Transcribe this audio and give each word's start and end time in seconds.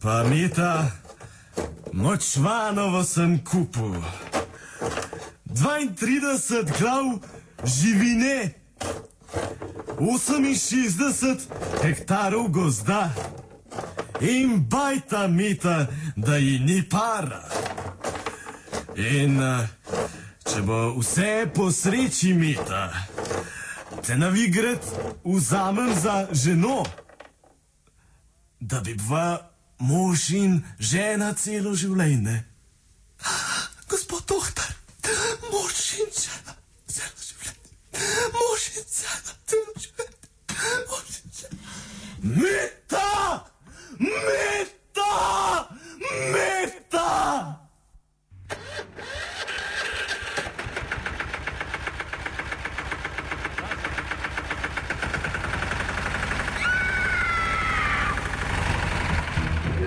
Pa 0.00 0.22
meta, 0.24 0.90
močvanovo 1.92 3.04
sem 3.04 3.44
kupil. 3.44 3.94
32 5.50 6.78
glav 6.78 7.04
živine, 7.64 8.54
68 9.98 11.48
hektarov 11.82 12.48
gozda 12.48 13.10
in 14.20 14.68
bajta 14.70 15.26
meta, 15.28 15.86
da 16.16 16.36
ji 16.36 16.58
ni 16.58 16.82
para. 16.88 17.42
In 18.94 19.42
eh, 19.42 19.66
če 20.46 20.62
bo 20.62 20.78
vse 21.00 21.48
po 21.54 21.72
sreči 21.74 22.30
meta, 22.38 22.92
te 24.06 24.14
na 24.16 24.28
vigret 24.28 24.86
vzamem 25.24 25.90
za 25.98 26.26
ženo, 26.32 26.84
da 28.60 28.80
bi 28.80 28.94
bila 28.94 29.50
mož 29.78 30.30
in 30.30 30.64
žena 30.78 31.34
celo 31.34 31.74
življenje. 31.76 32.44
Gospod 33.88 34.24
doktor, 34.28 34.70
mož 35.52 35.82
in 36.00 36.10
žena 36.12 36.56
celo 36.86 37.20
življenje. 37.28 37.74
Mož 38.34 38.64
in 38.76 38.88
žena 38.98 39.36
celo 39.46 39.72
življenje. 39.84 40.28
Mož 40.88 41.12
in 41.20 41.36
žena. 41.40 41.58
Meta! 42.22 43.10
Meta! 43.98 45.12
Meta! 46.32 47.10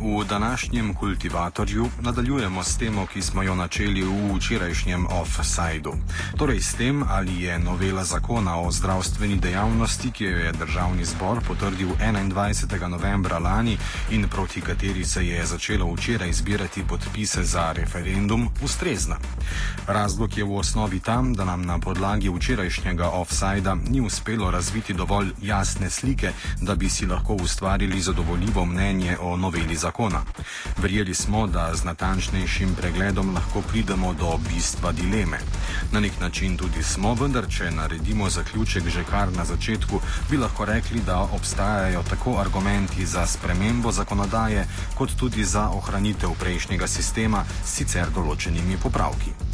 V 0.00 0.24
današnjem 0.24 0.94
kultivatorju 0.94 1.88
nadaljujemo 2.00 2.64
s 2.64 2.78
temo, 2.78 3.06
ki 3.06 3.22
smo 3.22 3.42
jo 3.42 3.54
načeli 3.54 4.02
v 4.02 4.36
včerajšnjem 4.36 5.06
off-sajdu. 5.06 5.92
Torej 6.36 6.60
s 6.60 6.74
tem, 6.74 7.02
ali 7.08 7.42
je 7.42 7.58
novela 7.58 8.04
zakona 8.04 8.60
o 8.60 8.70
zdravstveni 8.70 9.36
dejavnosti, 9.36 10.10
ki 10.10 10.24
jo 10.24 10.38
je 10.38 10.52
državni 10.52 11.04
zbor 11.04 11.40
potrdil 11.48 11.88
21. 11.98 12.86
novembra 12.86 13.38
lani 13.38 13.78
in 14.10 14.28
proti 14.28 14.60
kateri 14.60 15.04
se 15.04 15.26
je 15.26 15.46
začelo 15.46 15.92
včeraj 15.94 16.32
zbirati 16.32 16.84
podpise 16.88 17.42
za 17.42 17.72
referendum, 17.72 18.48
ustrezna. 18.62 19.16
Razlog 19.86 20.38
je 20.38 20.44
v 20.44 20.56
osnovi 20.56 21.00
tam, 21.00 21.34
da 21.34 21.44
nam 21.44 21.66
na 21.66 21.78
podlagi 21.78 22.28
včerajšnjega 22.28 23.10
off-sajda 23.10 23.76
ni 23.90 24.00
uspelo 24.00 24.50
razviti 24.50 24.94
dovolj 24.94 25.32
jasne 25.42 25.90
slike, 25.90 26.32
da 26.60 26.74
bi 26.74 26.88
si 26.88 27.06
lahko 27.06 27.34
ustvarili 27.34 28.00
zadovoljivo 28.00 28.64
mnenje 28.64 29.16
o 29.20 29.36
noveli 29.36 29.76
zakona 29.76 29.87
zakona. 29.88 30.22
Verjeli 30.76 31.14
smo, 31.14 31.46
da 31.46 31.74
z 31.74 31.84
natančnejšim 31.84 32.74
pregledom 32.74 33.34
lahko 33.34 33.62
pridemo 33.62 34.12
do 34.14 34.38
bistva 34.48 34.92
dileme. 34.92 35.38
Na 35.92 36.00
nek 36.00 36.20
način 36.20 36.56
tudi 36.56 36.82
smo, 36.82 37.14
vendar 37.14 37.48
če 37.48 37.70
naredimo 37.70 38.30
zaključek 38.30 38.88
že 38.88 39.04
kar 39.04 39.32
na 39.32 39.44
začetku, 39.44 40.00
bi 40.30 40.36
lahko 40.36 40.64
rekli, 40.64 41.00
da 41.06 41.18
obstajajo 41.20 42.02
tako 42.10 42.38
argumenti 42.40 43.06
za 43.06 43.26
spremembo 43.26 43.92
zakonodaje, 43.92 44.66
kot 44.94 45.16
tudi 45.16 45.44
za 45.44 45.68
ohranitev 45.70 46.30
prejšnjega 46.40 46.86
sistema 46.86 47.44
s 47.64 47.78
sicer 47.78 48.10
določenimi 48.14 48.76
popravki. 48.82 49.47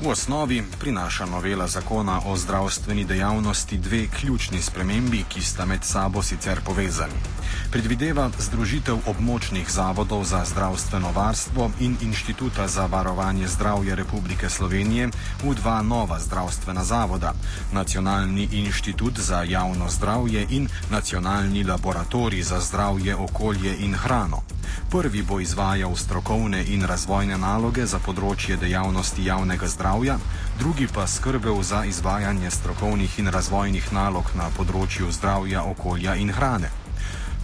V 0.00 0.08
osnovi 0.08 0.62
prinaša 0.80 1.26
novela 1.26 1.66
zakona 1.66 2.20
o 2.26 2.36
zdravstveni 2.36 3.04
dejavnosti 3.04 3.78
dve 3.78 4.06
ključni 4.20 4.62
spremembi, 4.62 5.24
ki 5.28 5.42
sta 5.42 5.66
med 5.66 5.84
sabo 5.84 6.22
sicer 6.22 6.60
povezani. 6.64 7.12
Predvideva 7.70 8.26
združitev 8.34 9.06
območnih 9.06 9.62
zavodov 9.70 10.24
za 10.26 10.42
zdravstveno 10.42 11.12
varstvo 11.14 11.70
in 11.78 11.94
Inštituta 12.02 12.66
za 12.66 12.90
varovanje 12.90 13.46
zdravja 13.46 13.94
Republike 13.94 14.50
Slovenije 14.50 15.06
v 15.38 15.54
dva 15.54 15.78
nova 15.82 16.18
zdravstvena 16.18 16.82
zavoda: 16.84 17.30
Nacionalni 17.72 18.48
inštitut 18.52 19.18
za 19.18 19.42
javno 19.46 19.86
zdravje 19.86 20.46
in 20.50 20.66
Nacionalni 20.90 21.62
laboratorij 21.64 22.42
za 22.42 22.58
zdravje, 22.60 23.14
okolje 23.14 23.76
in 23.78 23.94
hrano. 23.94 24.42
Prvi 24.90 25.22
bo 25.22 25.40
izvajal 25.40 25.96
strokovne 25.96 26.64
in 26.74 26.82
razvojne 26.82 27.38
naloge 27.38 27.86
za 27.86 28.02
področje 28.02 28.56
dejavnosti 28.56 29.24
javnega 29.24 29.70
zdravja, 29.70 30.18
drugi 30.58 30.90
pa 30.90 31.06
skrbel 31.06 31.62
za 31.62 31.84
izvajanje 31.84 32.50
strokovnih 32.50 33.18
in 33.18 33.30
razvojnih 33.30 33.92
nalog 33.92 34.26
na 34.34 34.50
področju 34.58 35.14
zdravja, 35.14 35.62
okolja 35.62 36.18
in 36.18 36.34
hrane. 36.34 36.79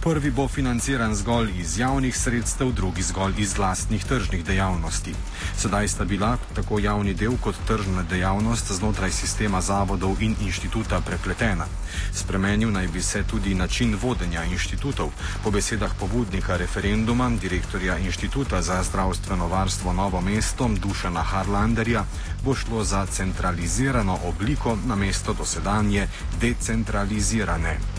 Prvi 0.03 0.31
bo 0.31 0.47
financiran 0.47 1.15
zgolj 1.15 1.51
iz 1.59 1.79
javnih 1.79 2.17
sredstev, 2.17 2.71
drugi 2.71 3.01
zgolj 3.01 3.33
iz 3.37 3.57
lastnih 3.57 4.05
tržnih 4.05 4.45
dejavnosti. 4.45 5.13
Sedaj 5.57 5.87
sta 5.87 6.05
bila 6.05 6.37
tako 6.55 6.79
javni 6.79 7.13
del 7.13 7.33
kot 7.43 7.55
tržna 7.67 8.03
dejavnost 8.03 8.71
znotraj 8.71 9.11
sistema 9.11 9.61
zavodov 9.61 10.21
in 10.21 10.35
inštituta 10.41 11.01
prepletena. 11.01 11.65
Spremenil 12.13 12.71
naj 12.71 12.87
bi 12.87 13.01
se 13.01 13.23
tudi 13.23 13.55
način 13.55 13.97
vodenja 14.01 14.43
inštitutov. 14.43 15.09
Po 15.43 15.51
besedah 15.51 15.91
pobudnika 15.99 16.57
referenduma, 16.57 17.29
direktorja 17.41 17.97
Inštituta 17.97 18.61
za 18.61 18.83
zdravstveno 18.83 19.47
varstvo 19.47 19.93
Novo 19.93 20.21
mesto 20.21 20.69
Dušana 20.81 21.21
Harlanderja, 21.21 22.05
bo 22.45 22.55
šlo 22.55 22.83
za 22.83 23.05
centralizirano 23.05 24.19
obliko 24.23 24.77
namesto 24.85 25.33
dosedanje 25.33 26.07
decentralizirane. 26.41 27.96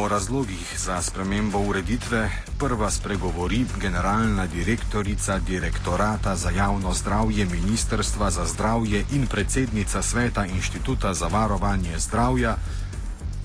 O 0.00 0.08
razlogih 0.08 0.68
za 0.78 1.02
spremembo 1.02 1.58
ureditve 1.58 2.28
prva 2.60 2.90
spregovori 2.90 3.64
generalna 3.80 4.46
direktorica 4.46 5.38
direktorata 5.38 6.34
za 6.34 6.50
javno 6.50 6.92
zdravje 6.92 7.44
Ministrstva 7.44 8.30
za 8.30 8.44
zdravje 8.44 9.04
in 9.12 9.26
predsednica 9.26 10.02
sveta 10.02 10.46
Inštituta 10.46 11.14
za 11.14 11.26
varovanje 11.26 11.98
zdravja 11.98 12.54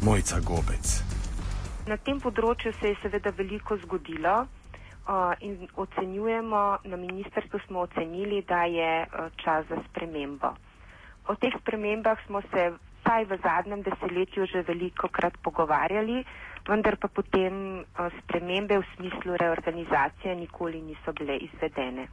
Mojca 0.01 0.39
Gobec. 0.39 0.85
Na 1.87 1.97
tem 1.97 2.23
področju 2.23 2.71
se 2.79 2.87
je 2.87 3.01
seveda 3.03 3.35
veliko 3.37 3.77
zgodilo 3.83 4.47
in 5.39 5.67
ocenjujemo, 5.75 6.63
na 6.83 6.97
ministrstvu 6.97 7.59
smo 7.67 7.79
ocenili, 7.79 8.41
da 8.47 8.63
je 8.63 9.05
čas 9.43 9.65
za 9.69 9.83
spremembo. 9.89 10.55
O 11.27 11.35
teh 11.35 11.53
spremembah 11.61 12.17
smo 12.27 12.41
se 12.41 12.71
vsaj 13.05 13.25
v 13.25 13.37
zadnjem 13.37 13.81
desetletju 13.81 14.45
že 14.45 14.61
veliko 14.63 15.07
krat 15.07 15.37
pogovarjali, 15.37 16.25
vendar 16.65 16.97
pa 16.97 17.07
potem 17.07 17.53
uh, 17.79 18.09
spremembe 18.19 18.81
v 18.81 18.85
smislu 18.95 19.37
reorganizacije 19.37 20.33
nikoli 20.35 20.81
niso 20.81 21.13
bile 21.13 21.37
izvedene. 21.37 22.07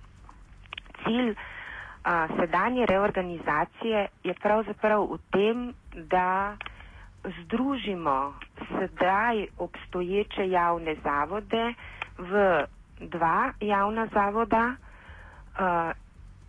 Cilj 1.00 1.30
uh, 1.30 1.38
sedanje 2.36 2.84
reorganizacije 2.86 3.98
je 4.22 4.34
pravzaprav 4.34 5.00
v 5.06 5.18
tem, 5.30 5.72
da 6.04 6.56
združimo 7.24 8.34
sedaj 8.68 9.46
obstoječe 9.58 10.44
javne 10.44 10.96
zavode 11.00 11.72
v 12.18 12.66
dva 13.00 13.52
javna 13.60 14.06
zavoda 14.06 14.74
uh, 15.54 15.90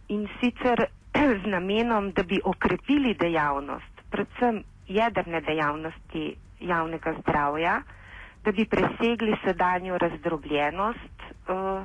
in 0.09 0.27
sicer 0.39 0.85
z 1.39 1.45
namenom, 1.45 2.11
da 2.11 2.23
bi 2.23 2.41
okrepili 2.43 3.13
dejavnost, 3.13 3.92
predvsem 4.13 4.61
jedrne 4.87 5.41
dejavnosti 5.41 6.23
javnega 6.61 7.13
zdravja, 7.15 7.79
da 8.43 8.51
bi 8.51 8.65
presegli 8.67 9.35
sedanjo 9.39 9.97
razdrobljenost 9.97 11.17
uh, 11.47 11.81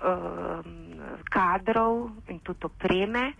uh, 0.00 0.64
kadrov 1.26 1.98
in 2.28 2.40
tudi 2.40 2.64
opreme 2.64 3.24
uh, 3.28 3.36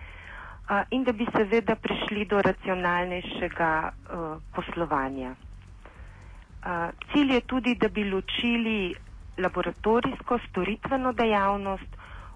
in 0.90 1.04
da 1.04 1.12
bi 1.12 1.26
seveda 1.28 1.74
prišli 1.76 2.26
do 2.26 2.42
racionalnejšega 2.42 3.72
uh, 3.82 4.20
poslovanja. 4.52 5.34
Uh, 5.34 6.70
cilj 7.10 7.34
je 7.34 7.40
tudi, 7.42 7.74
da 7.76 7.88
bi 7.90 8.04
ločili 8.04 8.94
laboratorijsko 9.38 10.38
storitveno 10.40 11.12
dejavnost 11.14 11.93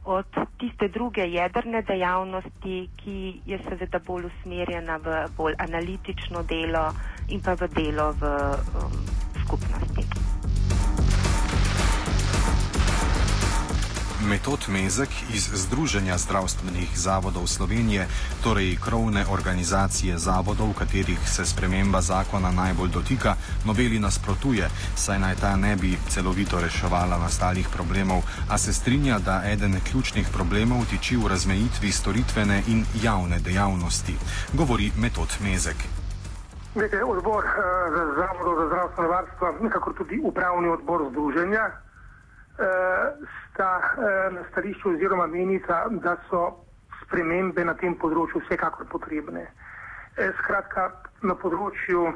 od 0.08 0.26
tiste 0.58 0.88
druge 0.88 1.26
jedrne 1.28 1.82
dejavnosti, 1.82 2.76
ki 2.96 3.18
je 3.46 3.58
seveda 3.68 4.00
bolj 4.06 4.30
usmerjena 4.30 4.96
v 5.04 5.18
bolj 5.36 5.58
analitično 5.58 6.42
delo 6.48 6.88
in 7.28 7.44
pa 7.44 7.52
v 7.60 7.68
delo 7.76 8.12
v 8.16 8.32
um, 8.32 8.98
skupnosti. 9.44 10.27
Metod 14.26 14.58
Mezek 14.68 15.08
iz 15.34 15.50
Združenja 15.54 16.18
zdravstvenih 16.18 16.90
zavodov 16.98 17.46
Slovenije, 17.46 18.06
torej 18.42 18.76
krovne 18.84 19.24
organizacije 19.30 20.18
zavodov, 20.18 20.74
katerih 20.78 21.18
se 21.28 21.46
sprememba 21.46 22.00
zakona 22.00 22.50
najbolj 22.50 22.90
dotika, 22.90 23.34
noveli 23.64 24.00
nasprotuje, 24.00 24.68
saj 24.96 25.18
naj 25.18 25.36
ta 25.36 25.56
ne 25.56 25.76
bi 25.76 25.98
celovito 26.08 26.60
reševala 26.60 27.18
nastalih 27.18 27.68
problemov, 27.68 28.22
a 28.50 28.58
se 28.58 28.72
strinja, 28.72 29.18
da 29.18 29.42
eden 29.46 29.80
ključnih 29.90 30.26
problemov 30.34 30.84
tiči 30.90 31.16
v 31.16 31.28
razmejitvi 31.28 31.92
storitvene 31.92 32.62
in 32.66 32.84
javne 33.02 33.38
dejavnosti, 33.38 34.14
govori 34.52 34.92
Metod 34.98 35.38
Mezek. 35.40 35.76
Nekaj 36.74 37.02
odbor 37.02 37.44
uh, 37.44 37.52
za 37.94 38.04
zavodov 38.18 38.54
za 38.60 38.66
zdravstveno 38.66 39.08
varstvo, 39.08 39.54
nekako 39.62 39.92
tudi 39.92 40.20
upravni 40.22 40.68
odbor 40.68 41.06
združenja, 41.10 41.70
sta 42.58 43.70
uh, 43.78 44.34
na 44.34 44.42
stališču 44.50 44.90
oziroma 44.90 45.26
menita, 45.26 45.86
da 45.90 46.16
so 46.30 46.64
spremembe 47.02 47.64
na 47.64 47.74
tem 47.78 47.94
področju 47.94 48.42
vsekakor 48.44 48.88
potrebne. 48.90 49.46
E, 50.18 50.30
skratka, 50.42 50.90
na 51.22 51.36
področju 51.38 52.08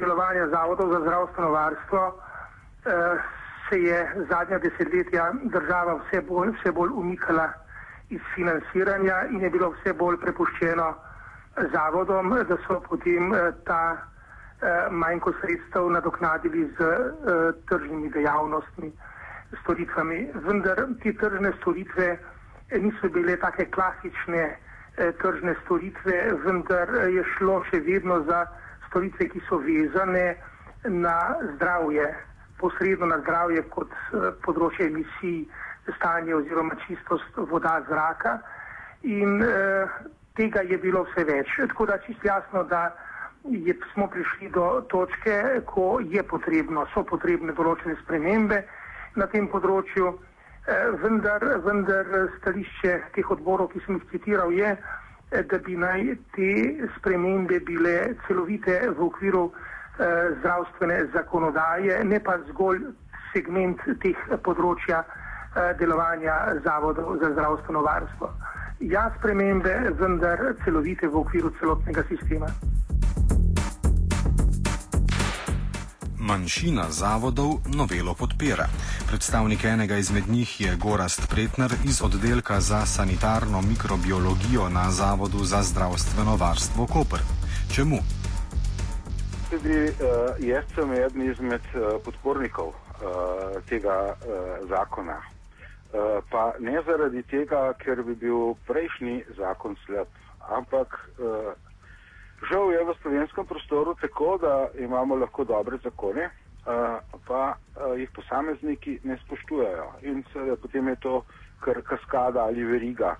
delovanja 0.00 0.48
zavodov 0.54 0.94
za 0.94 1.00
zdravstveno 1.04 1.50
varstvo 1.52 2.02
uh, 2.08 3.20
se 3.68 3.80
je 3.82 3.98
zadnja 4.30 4.58
desetletja 4.64 5.30
država 5.52 5.98
vse 6.00 6.22
bolj, 6.28 6.54
vse 6.58 6.72
bolj 6.72 6.96
umikala 7.04 7.50
iz 8.08 8.20
financiranja 8.34 9.26
in 9.30 9.44
je 9.44 9.50
bilo 9.50 9.70
vse 9.76 9.92
bolj 9.92 10.18
prepuščeno 10.24 10.88
zavodom, 11.72 12.32
da 12.48 12.56
so 12.66 12.80
potem 12.88 13.32
uh, 13.32 13.52
ta 13.68 13.82
uh, 13.92 14.88
manjko 14.90 15.36
sredstev 15.40 15.92
nadoknadili 15.92 16.66
z 16.78 16.80
uh, 16.80 17.52
tržnimi 17.68 18.10
dejavnostmi 18.16 18.92
storitvami, 19.60 20.30
vendar 20.46 20.86
te 21.02 21.12
tržne 21.12 21.52
storitve 21.60 22.18
niso 22.78 23.08
bile 23.08 23.36
take 23.36 23.70
klasične 23.70 24.56
eh, 24.96 25.12
tržne 25.20 25.54
storitve, 25.64 26.32
vendar 26.44 26.88
je 27.10 27.24
šlo 27.36 27.62
še 27.70 27.80
vedno 27.80 28.22
za 28.28 28.46
storitve, 28.88 29.28
ki 29.28 29.42
so 29.48 29.58
vezane 29.60 30.36
na 30.84 31.36
zdravje, 31.54 32.06
posredno 32.58 33.06
na 33.06 33.20
zdravje 33.20 33.62
kot 33.74 33.92
eh, 33.92 34.30
področje 34.44 34.88
emisij, 34.88 35.44
stanje 35.96 36.34
oziroma 36.34 36.76
čistost 36.86 37.38
voda, 37.50 37.80
zraka 37.88 38.38
in 39.02 39.42
eh, 39.42 39.96
tega 40.38 40.62
je 40.62 40.78
bilo 40.78 41.04
vse 41.10 41.24
več. 41.26 41.56
Tako 41.58 41.86
da 41.90 41.98
čist 42.06 42.24
jasno, 42.24 42.62
da 42.64 42.92
je, 43.50 43.74
smo 43.92 44.06
prišli 44.06 44.52
do 44.54 44.84
točke, 44.88 45.60
ko 45.66 45.98
je 46.00 46.22
potrebno, 46.22 46.86
so 46.94 47.02
potrebne 47.02 47.52
določene 47.58 47.98
spremembe 48.04 48.62
na 49.16 49.26
tem 49.26 49.48
področju, 49.48 50.12
eh, 50.66 50.90
vendar, 51.02 51.44
vendar 51.64 52.06
stališče 52.38 52.98
teh 53.14 53.30
odborov, 53.30 53.72
ki 53.72 53.82
sem 53.86 53.98
jih 53.98 54.06
citiral, 54.12 54.52
je, 54.52 54.76
eh, 55.32 55.42
da 55.42 55.58
bi 55.58 55.76
naj 55.76 56.16
te 56.36 56.52
spremembe 56.96 57.60
bile 57.60 58.14
celovite 58.26 58.78
v 58.90 59.00
okviru 59.08 59.50
eh, 59.52 60.32
zdravstvene 60.40 61.08
zakonodaje, 61.12 62.04
ne 62.04 62.20
pa 62.20 62.38
zgolj 62.48 62.80
segment 63.32 63.80
teh 64.00 64.16
področja 64.42 65.04
delovanja 65.76 66.34
zavodov 66.64 67.18
za 67.20 67.28
zdravstveno 67.32 67.82
varstvo. 67.84 68.30
Ja, 68.80 69.12
spremembe, 69.18 69.92
vendar 70.00 70.56
celovite 70.64 71.08
v 71.08 71.20
okviru 71.20 71.52
celotnega 71.60 72.02
sistema. 72.08 72.48
Manjšina 76.22 76.84
zavodov 76.90 77.66
novelo 77.66 78.14
podpira. 78.14 78.66
Predstavnik 79.08 79.64
enega 79.64 79.96
izmed 79.96 80.28
njih 80.28 80.60
je 80.60 80.76
Gorast 80.76 81.30
Pretner 81.30 81.70
iz 81.84 82.02
oddelka 82.02 82.60
za 82.60 82.86
sanitarno 82.86 83.62
mikrobiologijo 83.62 84.68
na 84.68 84.90
Zavodu 84.90 85.44
za 85.44 85.62
zdravstveno 85.62 86.36
varstvo 86.36 86.86
Koper. 86.86 87.18
Čemu? 87.74 87.98
Tudi 89.50 89.82
uh, 89.82 89.90
jaz 90.38 90.64
sem 90.74 90.92
eden 90.92 91.30
izmed 91.32 91.60
uh, 91.74 91.98
podpornikov 92.04 92.68
uh, 92.68 92.74
tega 93.68 94.14
uh, 94.14 94.68
zakona. 94.68 95.18
Uh, 95.18 96.22
pa 96.30 96.52
ne 96.60 96.82
zaradi 96.86 97.22
tega, 97.22 97.72
ker 97.82 98.02
bi 98.02 98.14
bil 98.14 98.54
prejšnji 98.66 99.24
zakon 99.36 99.76
slab, 99.86 100.06
ampak 100.48 101.10
uh, 101.18 101.50
Žal 102.50 102.72
je 102.72 102.84
v 102.84 102.94
slovenskem 103.02 103.46
prostoru 103.46 103.94
tako, 104.00 104.38
da 104.42 104.68
imamo 104.78 105.14
lahko 105.14 105.44
dobre 105.44 105.78
zakone, 105.84 106.30
pa 107.26 107.54
jih 107.98 108.10
posamezniki 108.14 108.98
ne 109.04 109.16
spoštujejo 109.24 109.86
in 110.02 110.22
seveda 110.32 110.56
potem 110.56 110.88
je 110.88 110.96
to 110.96 111.24
kar 111.60 111.82
kaskada 111.82 112.44
ali 112.44 112.64
veriga. 112.64 113.16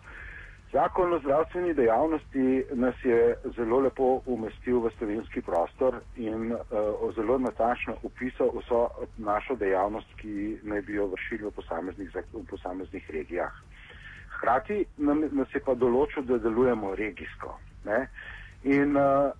Zakon 0.73 1.13
o 1.13 1.19
zdravstveni 1.19 1.75
dejavnosti 1.75 2.65
nas 2.73 2.95
je 3.05 3.37
zelo 3.57 3.81
lepo 3.81 4.23
umestil 4.27 4.81
v 4.81 4.91
slovenski 4.99 5.43
prostor 5.43 6.01
in 6.17 6.53
uh, 6.53 7.15
zelo 7.15 7.39
natančno 7.39 7.97
opisal 8.03 8.49
vso 8.57 8.89
našo 9.19 9.57
dejavnost, 9.57 10.15
ki 10.17 10.59
naj 10.63 10.81
bi 10.83 10.95
jo 10.95 11.07
vršili 11.13 11.45
v 11.45 11.51
posameznih, 11.51 12.17
v 12.33 12.45
posameznih 12.51 13.11
regijah. 13.11 13.53
Hkrati 14.37 14.85
nam, 14.97 15.21
nas 15.33 15.55
je 15.55 15.61
pa 15.61 15.75
določil, 15.75 16.25
da 16.25 16.39
delujemo 16.39 16.95
regijsko. 16.97 17.53
Ne? 17.85 18.07
In 18.65 18.97
uh, 18.97 19.33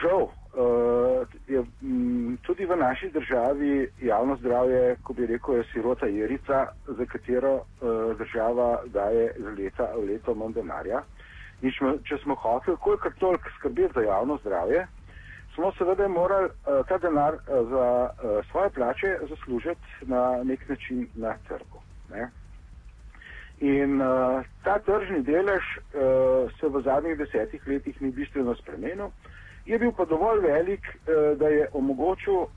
žal, 0.00 0.22
uh, 0.56 1.26
je 1.48 1.60
m, 1.82 2.38
tudi 2.42 2.64
v 2.66 2.76
naši 2.76 3.10
državi 3.10 3.88
javno 4.02 4.36
zdravje, 4.36 4.96
ko 5.02 5.12
bi 5.12 5.26
rekel, 5.26 5.56
je 5.56 5.64
sirota 5.72 6.06
jerica, 6.06 6.66
za 6.86 7.04
katero 7.04 7.54
uh, 7.54 8.16
država 8.18 8.80
daje 8.86 9.32
z 9.38 9.58
leta 9.58 9.90
v 9.96 10.06
leto 10.08 10.34
manj 10.34 10.54
denarja. 10.56 11.02
In 11.62 11.70
šmo, 11.70 11.96
če 12.08 12.18
smo 12.22 12.34
hoteli 12.34 12.76
kolikor 12.80 13.12
toliko 13.18 13.50
skrbeti 13.58 13.92
za 13.94 14.00
javno 14.00 14.38
zdravje, 14.40 14.86
smo 15.54 15.72
seveda 15.78 16.08
morali 16.08 16.48
uh, 16.48 16.80
ta 16.88 16.98
denar 16.98 17.34
uh, 17.34 17.68
za 17.68 17.86
uh, 18.08 18.40
svoje 18.50 18.70
plače 18.70 19.18
zaslužiti 19.28 20.08
na 20.08 20.40
nek 20.44 20.68
način 20.68 21.06
na 21.14 21.36
trgu. 21.48 21.84
Ne? 22.10 22.30
In 23.60 24.00
uh, 24.00 24.42
ta 24.64 24.78
tržni 24.78 25.22
delež 25.22 25.62
uh, 25.62 26.50
se 26.60 26.68
v 26.68 26.82
zadnjih 26.82 27.18
desetih 27.18 27.62
letih 27.66 28.00
ni 28.02 28.10
bistveno 28.10 28.54
spremenil, 28.54 29.12
je 29.66 29.78
bil 29.78 29.92
pa 29.92 30.04
dovolj 30.04 30.40
velik, 30.42 30.82
uh, 30.82 31.38
da 31.38 31.48
je 31.48 31.68
omogočil 31.72 32.34
uh, 32.34 32.48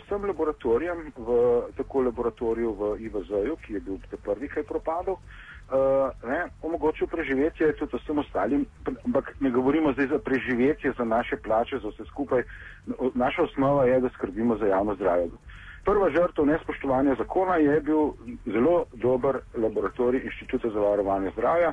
vsem 0.00 0.24
laboratorijem, 0.24 1.12
v, 1.16 1.36
tako 1.76 2.06
laboratoriju 2.08 2.72
v 2.72 2.96
IVZ-ju, 3.04 3.56
ki 3.66 3.74
je 3.74 3.80
bil 3.80 4.00
prvi, 4.24 4.48
ki 4.48 4.64
je 4.64 4.64
propadel, 4.64 5.20
uh, 5.20 6.08
ne, 6.24 6.48
omogočil 6.62 7.06
preživetje 7.06 7.76
tudi 7.76 8.00
vsem 8.00 8.18
ostalim, 8.18 8.66
ampak 9.04 9.34
ne 9.40 9.50
govorimo 9.50 9.92
zdaj 9.92 10.06
za 10.06 10.18
preživetje, 10.18 10.92
za 10.98 11.04
naše 11.04 11.36
plače, 11.36 11.78
za 11.78 11.92
vse 11.92 12.08
skupaj. 12.08 12.42
Naša 13.14 13.42
osnova 13.42 13.84
je, 13.84 14.00
da 14.00 14.08
skrbimo 14.08 14.56
za 14.56 14.66
javno 14.66 14.94
zdravje 14.94 15.28
prva 15.86 16.10
žrtev 16.10 16.46
nespoštovanja 16.46 17.14
zakona 17.18 17.56
je 17.56 17.80
bil 17.80 18.10
zelo 18.46 18.84
dober 18.92 19.38
laboratorij 19.54 20.20
Inštituta 20.24 20.70
za 20.70 20.80
varovanje 20.80 21.30
zdravja, 21.36 21.72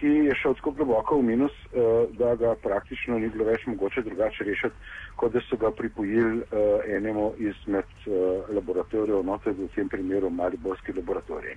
ki 0.00 0.06
je 0.06 0.34
šel 0.42 0.54
tako 0.54 0.70
globoko 0.70 1.18
v 1.18 1.22
minus, 1.22 1.52
uh, 1.52 2.08
da 2.18 2.34
ga 2.40 2.54
praktično 2.62 3.18
ni 3.18 3.28
bilo 3.28 3.44
več 3.44 3.66
mogoče 3.66 4.02
drugače 4.06 4.44
rešiti, 4.44 4.76
kot 5.16 5.32
da 5.32 5.42
so 5.48 5.58
ga 5.60 5.70
pripojili 5.76 6.38
uh, 6.38 6.86
enemu 6.96 7.32
izmed 7.38 7.90
uh, 8.06 8.48
laboratorijev, 8.54 9.24
no 9.24 9.38
to 9.44 9.50
je 9.50 9.58
v 9.58 9.68
tem 9.74 9.88
primeru 9.88 10.30
Mariborski 10.30 10.96
laboratorij. 10.96 11.56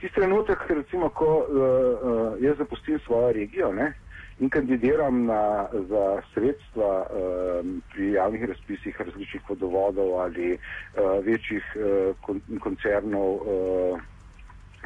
Tisti 0.00 0.14
trenutek, 0.14 0.64
recimo, 0.68 1.08
ko 1.08 1.46
jaz 2.40 2.58
zapustim 2.58 2.98
svojo 3.04 3.32
regijo 3.32 3.72
ne, 3.72 3.92
in 4.38 4.50
kandidiram 4.50 5.24
na, 5.24 5.68
za 5.88 6.22
sredstva 6.34 7.06
um, 7.06 7.82
pri 7.92 8.12
javnih 8.12 8.44
razpisih 8.48 9.00
različnih 9.00 9.42
vodovodov 9.48 10.20
ali 10.20 10.52
uh, 10.54 11.24
večjih 11.24 11.64
uh, 11.76 12.16
kon 12.20 12.40
koncernov. 12.60 13.32
Uh, 13.34 14.00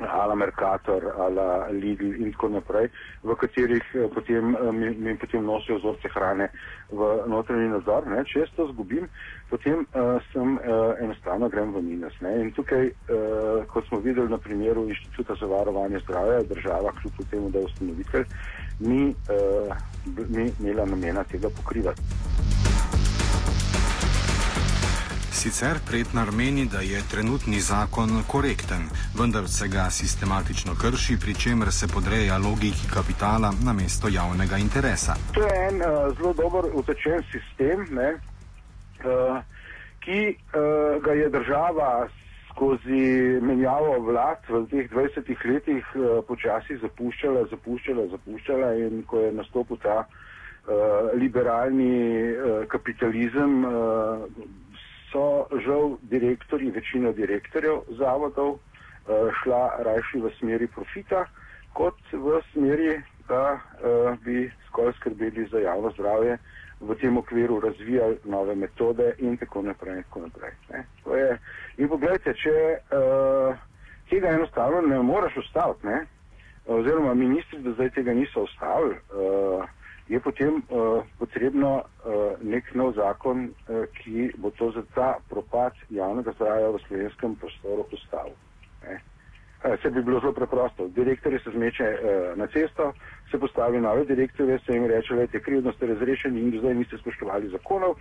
ala 0.09 0.35
Mercator, 0.35 1.12
ala 1.19 1.69
Lidl 1.71 2.14
in 2.16 2.33
tako 2.33 2.49
naprej, 2.49 2.88
v 3.23 3.37
katerih 3.37 3.85
potem, 4.14 4.57
mi, 4.73 4.90
mi 4.97 5.16
potem 5.19 5.45
nosijo 5.45 5.78
vzorce 5.78 6.09
hrane 6.09 6.49
v 6.90 7.00
notranji 7.28 7.69
nadzor. 7.69 8.07
Ne. 8.09 8.25
Če 8.25 8.45
jaz 8.45 8.52
to 8.57 8.69
zgubim, 8.73 9.09
potem 9.50 9.85
uh, 9.92 10.16
sem 10.33 10.57
uh, 10.57 10.97
enostavno 11.02 11.50
grem 11.52 11.75
v 11.76 11.85
minus. 11.85 12.16
Ne. 12.25 12.33
In 12.40 12.52
tukaj, 12.57 12.88
uh, 12.88 13.66
kot 13.73 13.87
smo 13.88 14.00
videli 14.00 14.30
na 14.30 14.38
primeru 14.38 14.88
Inštituta 14.88 15.37
za 15.37 15.47
varovanje 15.47 16.00
zdravja, 16.07 16.42
država, 16.49 16.95
kljub 17.00 17.21
temu, 17.30 17.50
da 17.50 17.61
je 17.61 17.69
ustanovitelj, 17.69 18.25
ni, 18.81 19.15
uh, 19.29 19.77
ni 20.29 20.53
imela 20.61 20.85
namena 20.87 21.25
tega 21.25 21.49
pokrivati. 21.49 22.03
Sicer 25.41 25.79
Pretnar 25.89 26.33
meni, 26.33 26.67
da 26.67 26.81
je 26.81 27.01
trenutni 27.11 27.61
zakon 27.61 28.23
korekten, 28.27 28.83
vendar 29.19 29.49
se 29.49 29.69
ga 29.69 29.91
sistematično 29.91 30.75
krši, 30.75 31.17
pri 31.21 31.35
čemer 31.35 31.73
se 31.73 31.89
podreja 31.89 32.39
logiki 32.39 32.89
kapitala 32.95 33.53
na 33.65 33.73
mesto 33.73 34.09
javnega 34.09 34.57
interesa. 34.57 35.15
To 35.33 35.41
je 35.41 35.69
en 35.69 35.77
uh, 35.81 36.17
zelo 36.17 36.33
dober 36.33 36.69
utečen 36.75 37.25
sistem, 37.33 37.87
ne, 37.91 38.11
uh, 38.13 39.41
ki 40.05 40.37
uh, 40.37 41.03
ga 41.05 41.13
je 41.13 41.29
država 41.31 42.09
skozi 42.61 43.40
menjavo 43.40 43.97
vlad 44.05 44.45
v 44.45 44.67
teh 44.69 44.85
20 44.93 45.25
letih 45.49 45.85
uh, 45.97 46.21
počasi 46.29 46.76
zapuščala, 46.76 47.47
zapuščala, 47.49 48.05
zapuščala 48.12 48.69
in 48.85 49.00
ko 49.09 49.23
je 49.25 49.31
nastopil 49.33 49.81
ta 49.81 50.05
uh, 50.05 51.09
liberalni 51.17 51.97
uh, 52.37 52.69
kapitalizem, 52.69 53.64
uh, 53.64 54.29
so 55.09 55.49
žal 55.64 55.97
direktori, 56.12 56.69
večina 56.69 57.14
direktorjev 57.17 57.97
zavodov 57.97 58.59
uh, 58.59 59.33
šla 59.40 59.81
rajši 59.88 60.21
v 60.21 60.37
smeri 60.37 60.69
profita, 60.69 61.25
kot 61.73 61.97
v 62.12 62.43
smeri, 62.52 62.99
da 63.25 63.57
uh, 63.57 64.12
bi 64.21 64.50
skoraj 64.69 64.99
skrbeli 65.00 65.49
za 65.49 65.64
javno 65.64 65.97
zdravje, 65.97 66.37
v 66.81 66.97
tem 67.00 67.17
okviru 67.17 67.61
razvijali 67.61 68.21
nove 68.25 68.52
metode 68.55 69.14
in 69.19 69.40
tako 69.40 69.64
naprej. 69.64 69.97
In, 69.97 70.05
tako 70.05 70.29
naprej 70.29 70.52
je, 71.17 71.38
in 71.81 71.89
pogledajte, 71.89 72.35
če 72.37 72.55
uh, 72.77 73.59
tega 74.11 74.35
enostavno 74.37 74.83
ne 74.85 75.01
moreš 75.03 75.41
ustaviti, 75.45 75.87
ne? 75.87 76.01
oziroma 76.71 77.15
ministri 77.15 77.59
do 77.65 77.73
zdaj 77.73 77.91
tega 77.97 78.13
niso 78.15 78.45
ustavili. 78.45 78.97
Uh, 79.11 79.65
je 80.11 80.21
potem 80.21 80.59
uh, 80.59 81.05
potrebno 81.19 81.71
uh, 81.79 82.35
nek 82.43 82.75
nov 82.75 82.93
zakon, 82.99 83.49
uh, 83.49 83.87
ki 83.95 84.33
bo 84.43 84.51
to 84.59 84.71
za 84.75 84.83
ta 84.95 85.11
propad 85.31 85.73
javnega 85.91 86.35
zdravja 86.35 86.71
v 86.75 86.83
slovenskem 86.87 87.37
prostoru 87.39 87.87
postavil. 87.91 88.35
Vse 89.61 89.91
bi 89.93 90.03
bilo 90.03 90.21
zelo 90.21 90.33
preprosto. 90.33 90.89
Direktorje 90.89 91.39
se 91.39 91.51
zmeče 91.55 91.85
uh, 91.85 92.39
na 92.39 92.47
cesto, 92.47 92.93
se 93.31 93.39
postavi 93.39 93.81
nove 93.81 94.05
direktorje, 94.05 94.59
se 94.67 94.73
jim 94.73 94.87
reče, 94.87 95.15
da 95.15 95.23
je 95.23 95.43
krivdno 95.47 95.73
ste 95.73 95.87
razrešeni 95.87 96.41
in 96.41 96.51
do 96.51 96.59
zdaj 96.59 96.75
niste 96.75 96.99
spoštovali 96.99 97.49
zakonov. 97.49 97.95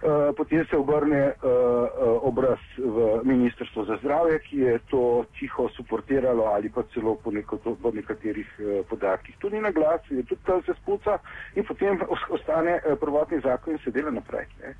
Uh, 0.00 0.32
potem 0.36 0.64
se 0.64 0.76
obrne 0.76 1.36
uh, 1.44 2.24
obraz 2.24 2.58
v 2.78 3.20
Ministrstvo 3.24 3.84
za 3.84 3.96
zdravje, 4.00 4.38
ki 4.38 4.56
je 4.56 4.78
to 4.88 5.24
tiho 5.36 5.68
suportiralo 5.76 6.44
ali 6.44 6.72
pa 6.72 6.82
celo 6.94 7.20
po, 7.20 7.28
neko, 7.30 7.60
po 7.60 7.92
nekaterih 7.92 8.48
uh, 8.58 8.80
podatkih. 8.88 9.36
Tudi 9.36 9.60
na 9.60 9.70
glas 9.70 10.00
je 10.08 10.24
tudi 10.24 10.40
tam 10.46 10.62
se 10.64 10.72
spuca 10.80 11.18
in 11.54 11.68
potem 11.68 12.00
ostane 12.32 12.80
prvotni 13.00 13.40
zakon 13.44 13.76
in 13.76 13.78
se 13.84 13.90
dela 13.90 14.10
naprej. 14.10 14.48
Ne. 14.64 14.72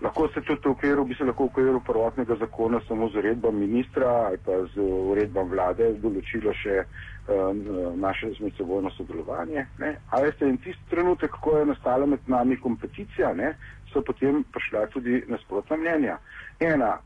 Lahko 0.00 0.28
se 0.28 0.40
tudi 0.40 0.60
v 0.64 0.70
okviru, 0.70 1.04
bi 1.04 1.14
se 1.14 1.24
lahko 1.24 1.44
v 1.44 1.46
okviru 1.46 1.80
prvotnega 1.80 2.36
zakona 2.40 2.80
samo 2.88 3.08
z 3.08 3.20
uredbam 3.20 3.56
ministra 3.56 4.08
ali 4.08 4.38
pa 4.40 4.64
z 4.72 4.80
uredbam 4.80 5.52
vlade 5.52 5.92
določilo 6.00 6.52
še 6.64 6.84
naše 7.96 8.26
medsebojno 8.40 8.90
sodelovanje. 8.90 9.66
Ne. 9.78 9.96
A 10.10 10.20
veste, 10.20 10.48
in 10.48 10.58
tisti 10.58 10.90
trenutek, 10.90 11.30
ko 11.40 11.58
je 11.58 11.66
nastala 11.66 12.06
med 12.06 12.20
nami 12.26 12.56
kompeticija, 12.60 13.32
ne, 13.34 13.54
so 13.94 14.02
potem 14.02 14.42
prišla 14.52 14.86
tudi 14.90 15.22
nasprotna 15.30 15.78
mnenja. 15.78 16.18
Ena, 16.60 16.98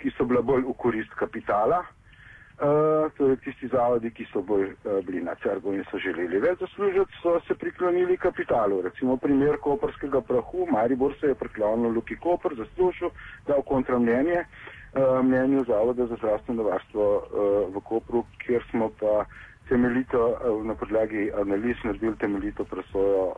ki 0.00 0.12
so 0.14 0.28
bila 0.28 0.44
bolj 0.44 0.66
v 0.68 0.74
korist 0.76 1.14
kapitala, 1.16 1.80
uh, 1.80 3.08
to 3.16 3.30
je 3.32 3.36
tisti 3.46 3.70
zavodi, 3.72 4.12
ki 4.12 4.26
so 4.32 4.42
bolj 4.44 4.68
uh, 4.74 5.00
bili 5.06 5.22
na 5.24 5.34
trgu 5.40 5.72
in 5.74 5.84
so 5.90 5.98
želeli 5.98 6.42
več 6.44 6.60
zaslužiti, 6.60 7.20
so 7.22 7.38
se 7.48 7.56
priklonili 7.56 8.20
kapitalu. 8.20 8.82
Recimo 8.84 9.16
primer 9.16 9.56
koperskega 9.64 10.20
prahu, 10.20 10.68
Maribor 10.70 11.16
se 11.20 11.32
je 11.32 11.40
priklonil 11.40 11.96
Luki 11.96 12.20
Koper, 12.20 12.54
zaslužil, 12.60 13.14
dal 13.48 13.64
kontra 13.64 13.98
mnenje, 13.98 14.44
uh, 14.44 15.24
mnenju 15.24 15.64
Zavoda 15.64 16.06
za 16.06 16.20
zdravstveno 16.20 16.68
varstvo 16.68 17.08
uh, 17.16 17.74
v 17.74 17.84
Kopru, 17.88 18.26
kjer 18.44 18.62
smo 18.70 18.92
pa 19.00 19.24
temeljito 19.68 20.20
eh, 20.28 20.66
na 20.66 20.74
podlagi 20.74 21.30
analiz 21.40 21.76
naredili 21.84 22.16
temeljito 22.16 22.64
presojo, 22.64 23.26
uh, 23.26 23.34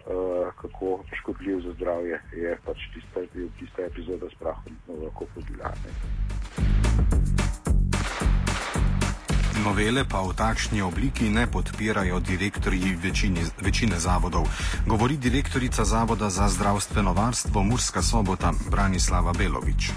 kako 0.60 1.04
škodljiv 1.20 1.60
za 1.60 1.72
zdravje 1.72 2.20
je 2.32 2.58
pač 2.64 2.78
tista, 2.94 3.20
tista 3.58 3.82
epizoda 3.82 4.26
s 4.30 4.34
prahom 4.34 4.72
lahko 5.02 5.24
podila. 5.34 5.72
Novele 9.64 10.04
pa 10.06 10.22
v 10.22 10.30
takšni 10.36 10.82
obliki 10.82 11.26
ne 11.26 11.46
podpirajo 11.50 12.20
direktorji 12.20 12.94
večine, 13.02 13.40
večine 13.58 13.98
zavodov, 13.98 14.46
govori 14.86 15.16
direktorica 15.16 15.84
Zavoda 15.84 16.30
za 16.30 16.48
zdravstveno 16.48 17.12
varstvo 17.12 17.62
Murska 17.62 18.02
sobota 18.02 18.52
Branislava 18.70 19.32
Belovič. 19.38 19.90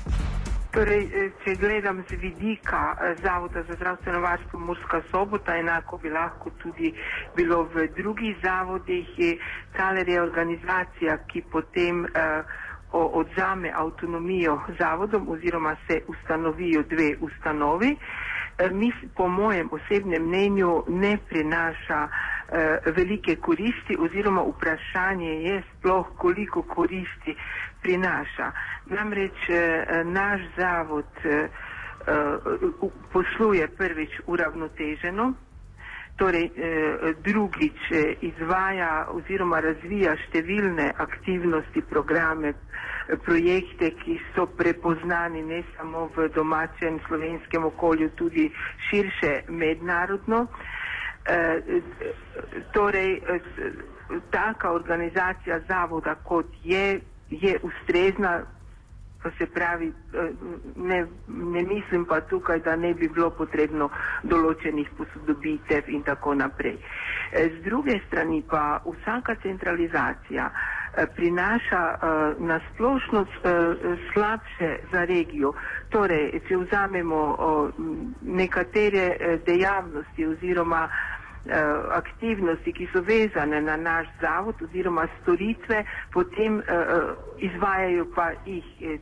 Torej, 0.69 1.03
eh, 1.09 1.31
če 1.43 1.55
gledam 1.57 2.03
z 2.05 2.17
vidika 2.21 2.79
eh, 3.01 3.15
Zavoda 3.23 3.63
za 3.63 3.73
zdravstveno 3.73 4.19
varstvo 4.21 4.59
Murska 4.59 5.01
sobota, 5.11 5.55
enako 5.57 5.97
bi 5.97 6.09
lahko 6.09 6.51
tudi 6.61 6.93
bilo 7.35 7.63
v 7.73 7.87
drugih 7.97 8.35
zavodih, 8.43 9.09
je 9.17 9.31
ta 9.73 9.89
reorganizacija, 9.91 11.17
ki 11.27 11.41
potem 11.51 12.05
eh, 12.05 12.43
odzame 12.91 13.71
avtonomijo 13.75 14.59
zavodom 14.79 15.29
oziroma 15.29 15.75
se 15.87 16.01
ustanovijo 16.07 16.83
dve 16.83 17.15
ustanovi, 17.21 17.95
eh, 18.57 18.69
mi 18.69 18.91
po 19.15 19.27
mojem 19.27 19.69
osebnem 19.71 20.23
mnenju 20.23 20.83
ne 20.87 21.17
prinaša 21.29 22.07
eh, 22.51 22.91
velike 22.95 23.35
koristi 23.35 23.97
oziroma 23.99 24.41
vprašanje 24.43 25.31
je 25.31 25.63
sploh 25.71 26.07
koliko 26.17 26.61
koristi 26.61 27.35
prinaša. 27.81 28.51
Namreč 28.85 29.49
eh, 29.49 29.85
naš 30.05 30.41
zavod 30.57 31.05
eh, 31.23 31.49
eh, 32.07 32.13
posluje 33.13 33.67
prvič 33.67 34.09
uravnoteženo, 34.25 35.33
torej 36.19 36.49
drugič 37.23 37.79
izvaja 38.21 39.05
oziroma 39.07 39.61
razvija 39.63 40.17
številne 40.19 40.89
aktivnosti, 40.99 41.79
programe, 41.87 42.51
projekte, 43.23 43.93
ki 44.01 44.17
so 44.35 44.43
prepoznani 44.51 45.45
ne 45.47 45.61
samo 45.77 46.09
v 46.17 46.27
domačem 46.35 46.99
slovenskem 47.07 47.63
okolju, 47.69 48.09
tudi 48.19 48.49
širše 48.89 49.31
mednarodno. 49.47 50.41
Torej, 52.75 53.15
taka 54.35 54.73
organizacija 54.73 55.61
zavoda, 55.71 56.17
kot 56.23 56.51
je 56.63 56.99
je 57.29 57.59
ustrezna, 57.63 58.41
to 59.23 59.31
se 59.37 59.45
pravi, 59.45 59.87
eh, 59.87 60.29
ne, 60.75 61.07
ne 61.27 61.63
mislim 61.63 62.05
pa 62.05 62.21
tukaj, 62.21 62.59
da 62.59 62.75
ne 62.75 62.93
bi 62.93 63.09
bilo 63.09 63.29
potrebno 63.29 63.89
določenih 64.23 64.89
posodobitev 64.97 65.89
in 65.89 66.03
tako 66.03 66.33
naprej. 66.33 66.77
Eh, 67.31 67.49
z 67.49 67.63
druge 67.65 67.99
strani 68.07 68.43
pa 68.49 68.79
vsaka 68.85 69.35
centralizacija 69.43 70.49
eh, 70.49 71.05
prinaša 71.15 71.83
na 72.39 72.59
splošno 72.69 73.25
slabše 74.13 74.69
za 74.91 75.03
regijo. 75.05 75.53
Torej, 75.89 76.41
če 76.47 76.57
vzamemo 76.57 77.21
nekatere 78.21 79.37
dejavnosti 79.45 80.25
oziroma 80.25 80.87
aktivnosti, 81.91 82.73
ki 82.73 82.87
so 82.93 83.01
vezane 83.01 83.61
na 83.61 83.77
naš 83.77 84.07
zavod 84.21 84.55
oziroma 84.61 85.07
storitve, 85.21 85.83
potem 86.13 86.57
uh, 86.57 86.63
izvajajo 87.37 88.05
pa 88.15 88.31
jih 88.45 88.99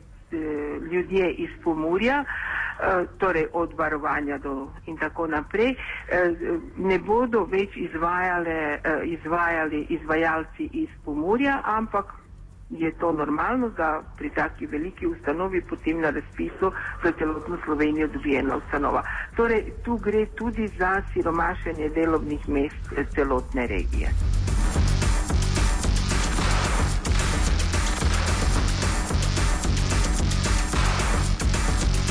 ljudje 0.91 1.31
iz 1.31 1.49
Pomurja, 1.63 2.23
torej 3.17 3.47
od 3.53 3.73
varovanja 3.73 4.37
do 4.37 4.67
in 4.85 4.97
tako 4.97 5.27
naprej, 5.27 5.75
ne 6.77 6.99
bodo 6.99 7.45
več 7.49 7.77
izvajale, 7.77 8.79
izvajali 9.05 9.85
izvajalci 9.89 10.69
iz 10.73 10.89
Pomurja, 11.05 11.61
ampak 11.63 12.13
je 12.69 12.91
to 12.91 13.11
normalno, 13.11 13.69
da 13.69 14.01
pri 14.17 14.29
taki 14.29 14.65
veliki 14.65 15.07
ustanovi 15.07 15.61
potem 15.61 16.01
na 16.01 16.09
razpisu 16.09 16.71
za 17.03 17.11
celotno 17.17 17.57
Slovenijo 17.65 18.07
dobi 18.07 18.35
ena 18.35 18.57
ustanova. 18.57 19.03
Torej, 19.35 19.63
tu 19.83 19.97
gre 19.97 20.25
tudi 20.25 20.67
za 20.67 21.01
siromašenje 21.13 21.89
delovnih 21.89 22.49
mest 22.49 22.91
eh, 22.97 23.05
celotne 23.15 23.67
regije. 23.67 24.09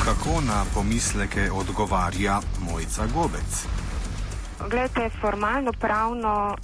Kako 0.05 0.41
na 0.41 0.65
pomisleke 0.75 1.51
odgovarja 1.53 2.41
Mojca 2.71 3.07
Gobec? 3.15 3.67
Glede, 4.71 5.11
formalno 5.21 5.73
pravno 5.81 6.57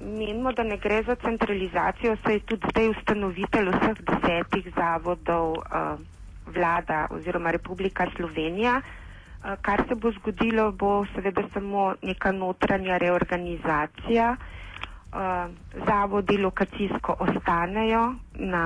menimo, 0.00 0.52
da 0.52 0.62
ne 0.62 0.76
gre 0.78 1.02
za 1.02 1.14
centralizacijo, 1.16 2.16
saj 2.16 2.34
je 2.34 2.40
tudi 2.42 2.70
zdaj 2.70 2.88
ustanovitelj 2.90 3.70
vseh 3.70 4.02
desetih 4.02 4.68
zavodov 4.76 5.52
uh, 5.52 5.98
vlada 6.48 7.06
oziroma 7.10 7.50
Republika 7.50 8.06
Slovenija. 8.16 8.78
Uh, 8.78 9.54
kar 9.60 9.84
se 9.88 9.94
bo 9.96 10.12
zgodilo, 10.12 10.72
bo 10.74 10.92
seveda 11.06 11.42
samo 11.54 11.94
neka 12.02 12.32
notranja 12.32 12.98
reorganizacija. 12.98 14.36
Uh, 15.12 15.50
zavodi 15.86 16.38
lokacijsko 16.38 17.16
ostanejo 17.20 18.04
na 18.34 18.64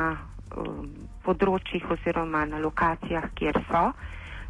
področjih 1.25 1.91
oziroma 1.91 2.45
na 2.47 2.59
lokacijah, 2.59 3.27
kjer 3.35 3.59
so. 3.69 3.83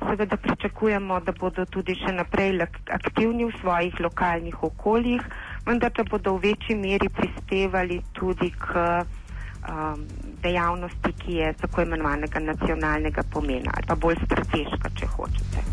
Seveda 0.01 0.37
pričakujemo, 0.39 1.19
da 1.21 1.33
bodo 1.35 1.65
tudi 1.67 1.97
še 1.99 2.13
naprej 2.13 2.53
aktivni 2.95 3.49
v 3.49 3.55
svojih 3.59 3.99
lokalnih 4.01 4.61
okoljih, 4.63 5.25
vendar 5.69 5.93
da 5.93 6.05
bodo 6.05 6.33
v 6.33 6.41
večji 6.49 6.77
meri 6.77 7.09
prispevali 7.09 8.01
tudi 8.13 8.51
k 8.51 8.73
um, 9.69 10.07
dejavnosti, 10.43 11.13
ki 11.19 11.33
je 11.33 11.53
tako 11.53 11.83
imenovanega 11.83 12.41
nacionalnega 12.41 13.23
pomena 13.33 13.71
ali 13.77 13.87
pa 13.87 13.95
bolj 13.95 14.17
strateška, 14.25 14.91
če 14.97 15.07
hočete. 15.07 15.67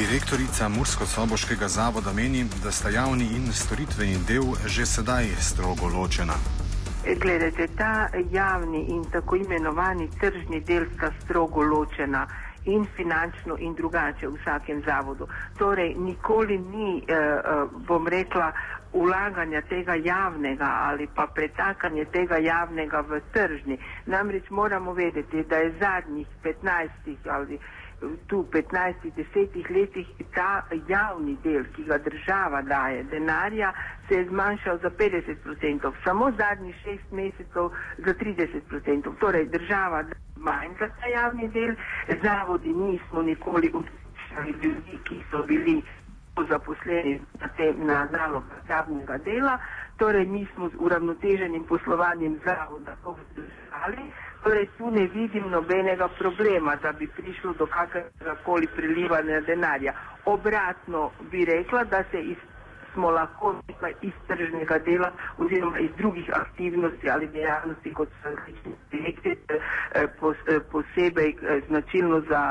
Direktorica 0.00 0.68
Mursko-Soboškega 0.68 1.68
zavoda 1.68 2.12
meni, 2.12 2.44
da 2.64 2.72
sta 2.72 2.88
javni 2.88 3.24
in 3.36 3.52
storitveni 3.52 4.16
del 4.28 4.56
že 4.66 4.86
sedaj 4.86 5.28
strogo 5.40 5.88
ločena. 5.88 6.59
Gledajte, 7.04 7.66
ta 7.76 8.08
javni 8.30 8.84
in 8.90 9.04
tako 9.10 9.36
imenovani 9.36 10.08
tržni 10.20 10.60
del 10.60 10.86
sta 10.96 11.10
strogo 11.20 11.62
ločena 11.62 12.26
in 12.64 12.84
finančno 12.96 13.56
in 13.58 13.74
drugače 13.74 14.28
v 14.28 14.36
vsakem 14.36 14.82
zavodu. 14.84 15.28
Torej, 15.58 15.94
nikoli 15.94 16.58
ni, 16.58 17.02
eh, 17.08 17.14
eh, 17.14 17.66
bom 17.86 18.08
rekla, 18.08 18.52
ulaganja 18.92 19.62
tega 19.62 19.94
javnega 19.94 20.68
ali 20.82 21.08
pa 21.14 21.26
pretakanje 21.26 22.04
tega 22.04 22.36
javnega 22.36 23.00
v 23.00 23.20
tržni. 23.32 23.78
Namreč 24.06 24.50
moramo 24.50 24.92
vedeti, 24.92 25.42
da 25.42 25.56
je 25.56 25.74
zadnjih 25.80 26.26
15 26.42 27.16
ali 27.30 27.58
tu 28.26 28.46
15-10 28.52 29.70
letih 29.70 30.06
ta 30.34 30.64
javni 30.88 31.36
del, 31.42 31.64
ki 31.74 31.84
ga 31.84 31.98
država 31.98 32.62
daje, 32.62 33.02
denarja, 33.04 33.72
se 34.08 34.14
je 34.14 34.26
zmanjšal 34.28 34.78
za 34.82 34.90
50%, 34.90 35.92
samo 36.04 36.30
zadnjih 36.38 36.76
šest 36.84 37.12
mesecev 37.12 37.70
za 37.98 38.14
30%. 38.14 39.14
Torej, 39.20 39.46
država 39.46 40.04
manj 40.36 40.74
za 40.78 40.88
ta 40.88 41.06
javni 41.06 41.48
del, 41.48 41.74
zavodi 42.22 42.72
nismo 42.72 43.22
nikoli 43.22 43.70
učili 43.74 44.52
ljudi, 44.62 44.98
ki 45.04 45.22
so 45.30 45.42
bili 45.42 45.82
zaposleni 46.48 47.20
na, 47.40 47.48
tem, 47.56 47.86
na 47.86 48.08
nalogah 48.12 48.68
javnega 48.68 49.18
dela, 49.18 49.58
torej 50.00 50.26
nismo 50.26 50.68
z 50.68 50.74
uravnoteženim 50.78 51.64
poslovanjem 51.64 52.40
zavoda 52.44 52.96
to 53.04 53.16
vzdržali. 53.18 54.02
Torej, 54.42 54.66
tu 54.78 54.90
ne 54.90 55.04
vidim 55.06 55.50
nobenega 55.50 56.08
problema, 56.08 56.76
da 56.76 56.92
bi 56.92 57.06
prišlo 57.08 57.52
do 57.52 57.66
kakršnega 57.66 58.34
koli 58.44 58.66
prilivanja 58.76 59.40
denarja. 59.40 59.92
Obratno 60.26 61.02
bi 61.30 61.44
rekla, 61.44 61.84
da 61.84 62.04
se 62.10 62.20
iz 62.22 62.36
smo 62.92 63.10
lahko 63.10 63.54
iz 64.02 64.12
tržnega 64.28 64.78
dela 64.78 65.10
oziroma 65.38 65.78
iz 65.78 65.90
drugih 65.96 66.30
aktivnosti 66.32 67.10
ali 67.10 67.28
dejavnosti, 67.28 67.94
kot 67.94 68.08
so 68.12 68.28
različni 68.28 68.72
projekti, 68.90 69.30
eh, 69.48 70.06
eh, 70.46 70.60
posebej 70.72 71.30
eh, 71.32 71.60
značilno 71.68 72.20
za 72.20 72.42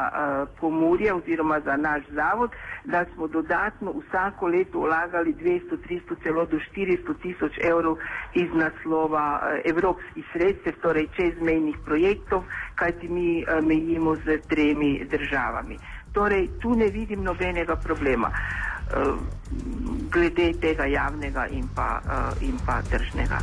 pomurje 0.59 1.13
oziroma 1.13 1.59
za 1.59 1.75
naš 1.77 2.03
zavod, 2.09 2.51
da 2.85 3.05
smo 3.05 3.27
dodatno 3.27 3.93
vsako 3.99 4.47
leto 4.47 4.79
vlagali 4.79 5.33
200, 5.33 5.77
300, 5.79 6.23
celo 6.23 6.45
do 6.45 6.57
400 6.67 6.97
tisoč 7.21 7.51
evrov 7.63 7.97
iz 8.33 8.49
naslova 8.53 9.25
evropskih 9.65 10.25
sredstev, 10.33 10.73
torej 10.81 11.07
čezmejnih 11.09 11.75
projektov, 11.85 12.43
kajti 12.75 13.07
mi 13.09 13.29
mejimo 13.63 14.15
z 14.15 14.39
tremi 14.49 15.05
državami. 15.05 15.77
Torej, 16.13 16.49
tu 16.61 16.75
ne 16.75 16.89
vidim 16.89 17.23
nobenega 17.23 17.75
problema. 17.75 18.31
Eh, 18.89 19.13
glede 20.09 20.53
tega 20.59 20.85
javnega 20.85 21.45
in 21.47 21.67
pa, 21.75 22.01
uh, 22.05 22.41
in 22.41 22.57
pa 22.65 22.81
tržnega. 22.81 23.37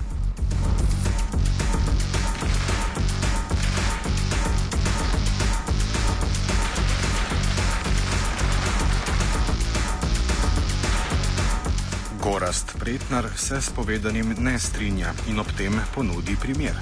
Gorast 12.21 12.79
Pretnar 12.79 13.25
se 13.37 13.61
s 13.61 13.71
povedanim 13.71 14.35
ne 14.39 14.59
strinja 14.59 15.15
in 15.31 15.39
ob 15.39 15.47
tem 15.57 15.79
ponudi 15.95 16.37
primer. 16.43 16.75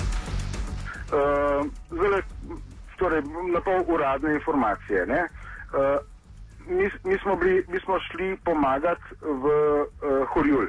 Uh, 1.13 1.69
zelo, 1.93 2.21
torej, 2.97 3.23
na 3.53 3.61
pol 3.61 3.85
uradne 3.93 4.35
informacije. 4.35 5.05
Uh, 5.05 5.44
mi, 6.67 6.91
mi, 7.05 7.19
smo 7.19 7.37
bili, 7.37 7.65
mi 7.69 7.81
smo 7.81 8.01
šli 8.01 8.37
pomagati 8.45 9.03
v 9.21 9.45
uh, 9.47 10.29
Horjul, 10.33 10.67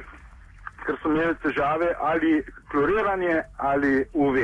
ker 0.86 0.96
smo 1.00 1.12
imeli 1.12 1.34
težave 1.42 1.92
ali 2.00 2.42
kloriranje 2.70 3.42
ali 3.56 4.04
UV. 4.12 4.36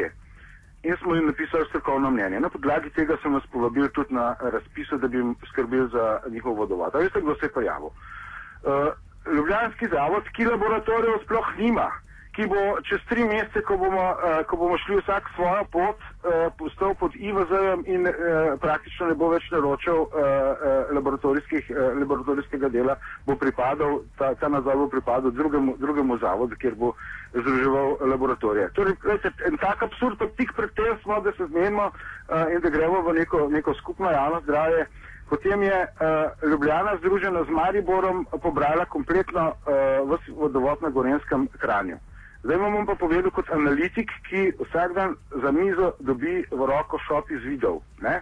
In 0.82 0.96
smo 0.96 1.14
jim 1.14 1.26
napisali 1.26 1.66
strokovno 1.68 2.10
mnenje. 2.10 2.40
Na 2.40 2.48
podlagi 2.50 2.90
tega 2.90 3.16
sem 3.22 3.34
vas 3.34 3.44
povabil 3.52 3.88
tudi 3.88 4.14
na 4.14 4.34
razpisu, 4.40 4.98
da 4.98 5.08
bi 5.08 5.16
jim 5.16 5.36
skrbel 5.50 5.88
za 5.88 6.20
njihov 6.28 6.56
vodovod. 6.58 6.94
Veste, 6.94 7.20
kdo 7.20 7.34
se 7.34 7.46
je 7.46 7.52
pojavil? 7.52 7.86
Uh, 7.86 8.90
Ljubljanski 9.34 9.86
zavod, 9.88 10.26
ki 10.34 10.44
laboratorijev 10.44 11.20
sploh 11.24 11.52
nima 11.58 11.90
ki 12.32 12.46
bo 12.48 12.80
čez 12.88 13.00
tri 13.08 13.24
mesece, 13.28 13.60
ko 13.68 13.76
bomo, 13.76 14.00
uh, 14.16 14.40
ko 14.48 14.56
bomo 14.56 14.78
šli 14.80 14.96
vsak 15.02 15.28
svojo 15.34 15.64
pot, 15.72 15.98
uh, 16.00 16.48
postal 16.56 16.94
pod 16.96 17.12
IVZ-jem 17.14 17.84
in 17.86 18.08
uh, 18.08 18.14
praktično 18.60 19.10
ne 19.10 19.16
bo 19.20 19.28
več 19.34 19.50
naročal 19.52 20.06
uh, 20.06 20.08
uh, 20.08 20.92
laboratorijskih, 20.96 21.68
uh, 21.68 21.92
laboratorijskega 22.00 22.70
dela, 22.72 22.96
bo 23.28 23.36
pripadal, 23.36 24.00
ta, 24.16 24.32
ta 24.40 24.48
nazor 24.48 24.80
bo 24.80 24.88
pripadal 24.88 25.34
drugemu, 25.36 25.76
drugemu 25.78 26.16
zavodu, 26.24 26.56
kjer 26.56 26.78
bo 26.80 26.94
združeval 27.36 28.00
laboratorije. 28.14 28.70
Torej, 28.78 28.96
vete, 29.04 29.32
en 29.48 29.60
tak 29.60 29.84
absurd, 29.84 30.16
pa 30.18 30.28
tik 30.40 30.54
pred 30.56 30.72
tem 30.76 30.96
smo, 31.02 31.20
da 31.20 31.36
se 31.36 31.46
zmenimo 31.52 31.90
uh, 31.92 32.48
in 32.48 32.64
da 32.64 32.72
gremo 32.72 33.02
v 33.04 33.18
neko, 33.20 33.48
neko 33.52 33.74
skupno 33.74 34.08
javno 34.10 34.40
zdravje. 34.46 34.86
Potem 35.28 35.62
je 35.62 35.84
uh, 35.84 36.48
Ljubljana 36.50 36.96
združena 36.96 37.44
z 37.44 37.52
Mariborom 37.52 38.24
pobrala 38.42 38.84
kompletno 38.84 39.52
uh, 39.52 40.16
vodovod 40.36 40.82
na 40.82 40.88
Gorenskem 40.88 41.48
kranju. 41.60 42.00
Zdaj 42.42 42.58
vam 42.58 42.86
pa 42.86 42.94
povedal 42.98 43.30
kot 43.30 43.50
analitik, 43.54 44.10
ki 44.26 44.50
vsak 44.58 44.94
dan 44.98 45.14
za 45.42 45.50
mizo 45.54 45.92
dobi 46.00 46.42
v 46.50 46.66
roko 46.66 46.98
šop 47.06 47.30
iz 47.30 47.42
videov. 47.46 47.82
Ne? 48.02 48.18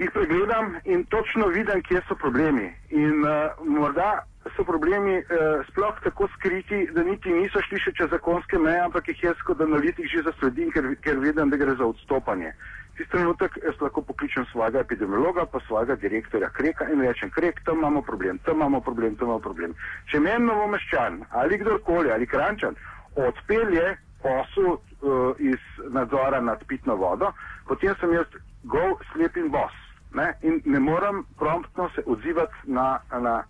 Ih 0.00 0.10
pregledam 0.10 0.76
in 0.84 1.04
točno 1.04 1.46
vidim, 1.52 1.82
kje 1.84 2.00
so 2.08 2.16
problemi. 2.16 2.72
In 2.88 3.20
uh, 3.28 3.52
morda 3.60 4.24
so 4.56 4.64
problemi 4.64 5.18
uh, 5.20 5.60
sploh 5.68 6.00
tako 6.04 6.28
skriti, 6.38 6.88
da 6.96 7.04
niti 7.04 7.28
niso 7.28 7.60
šli 7.60 7.80
še 7.84 7.92
čez 7.92 8.08
zakonske 8.10 8.58
meje, 8.58 8.80
ampak 8.88 9.12
jih 9.12 9.20
jaz 9.28 9.44
kot 9.44 9.60
analitik 9.60 10.08
že 10.08 10.24
zasledim, 10.24 10.72
ker, 10.72 10.88
ker 11.04 11.20
vidim, 11.20 11.52
da 11.52 11.60
gre 11.60 11.76
za 11.76 11.84
odstopanje. 11.84 12.54
Tisti 12.92 13.08
trenutek 13.10 13.56
jaz 13.64 13.78
lahko 13.80 14.02
pokličem 14.04 14.44
svojega 14.50 14.82
epidemiologa, 14.84 15.46
pa 15.46 15.60
svojega 15.66 15.96
direktorja 15.96 16.50
Kreka 16.52 16.88
in 16.92 17.00
rečem, 17.00 17.30
Krek, 17.30 17.62
tam 17.64 17.78
imamo 17.78 18.02
problem, 18.02 18.38
tam 18.44 18.56
imamo 18.60 18.80
problem, 18.80 19.16
tam 19.16 19.28
imamo 19.28 19.40
problem. 19.40 19.74
Če 20.12 20.20
meni 20.20 20.44
novo 20.44 20.66
meščan 20.68 21.22
ali 21.30 21.58
kdorkoli 21.58 22.12
ali 22.12 22.28
krančan 22.28 22.76
odpelje 23.16 23.96
posel 24.22 24.68
uh, 24.72 25.32
iz 25.38 25.62
nadzora 25.90 26.40
nad 26.40 26.64
pitno 26.68 26.96
vodo, 26.96 27.32
potem 27.68 27.96
sem 28.00 28.12
jaz 28.12 28.36
go, 28.62 28.98
slep 29.12 29.36
in 29.36 29.48
boss. 29.50 29.80
Ne? 30.12 30.34
In 30.42 30.60
ne 30.64 30.78
moram 30.78 31.24
promptno 31.38 31.88
se 31.94 32.02
odzivati 32.06 32.54
na, 32.64 33.00
na, 33.20 33.42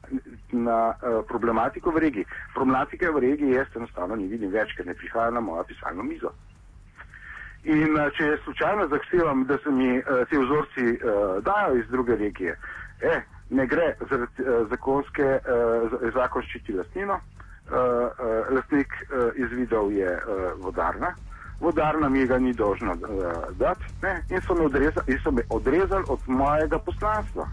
na 0.53 0.79
uh, 0.95 1.25
problematiko 1.29 1.91
v 1.91 2.07
regiji. 2.07 2.25
Problematike 2.55 3.11
v 3.11 3.27
regiji 3.27 3.59
jaz 3.59 3.77
enostavno 3.77 4.17
ne 4.17 4.31
vidim 4.31 4.55
več, 4.55 4.77
ker 4.79 4.87
ne 4.87 4.95
prihaja 4.95 5.35
na 5.35 5.43
mojo 5.43 5.67
pisalno 5.67 6.07
mizo. 6.07 6.31
In 7.63 7.95
uh, 7.95 8.09
če 8.17 8.37
slučajno 8.45 8.89
zahtevam, 8.91 9.45
da 9.47 9.59
se 9.63 9.71
mi 9.71 9.99
uh, 9.99 10.05
ti 10.31 10.39
vzorci 10.39 10.87
uh, 10.99 11.43
dajo 11.47 11.77
iz 11.79 11.87
druge 11.91 12.17
regije, 12.17 12.57
eh, 13.01 13.21
ne 13.51 13.67
gre 13.67 13.95
zaradi 14.11 14.43
uh, 14.43 14.69
zakonske, 14.71 15.29
uh, 15.39 16.11
zakon 16.15 16.43
ščiti 16.43 16.75
lastnino. 16.75 17.21
Uh, 17.71 17.79
uh, 17.79 18.51
lastnik 18.51 18.91
uh, 19.07 19.31
izvidel 19.39 19.93
je 19.95 20.11
uh, 20.17 20.41
vodarna, 20.65 21.15
vodarna 21.61 22.09
mi 22.09 22.27
ga 22.27 22.39
ni 22.39 22.53
dolžna 22.53 22.93
uh, 22.93 22.99
dati 23.59 23.85
ne? 24.03 24.17
in 24.29 24.43
so 24.43 24.55
me 24.55 24.67
odrezali 24.67 25.45
odrezal 25.49 26.03
od 26.09 26.27
mojega 26.27 26.79
poslanstva. 26.79 27.47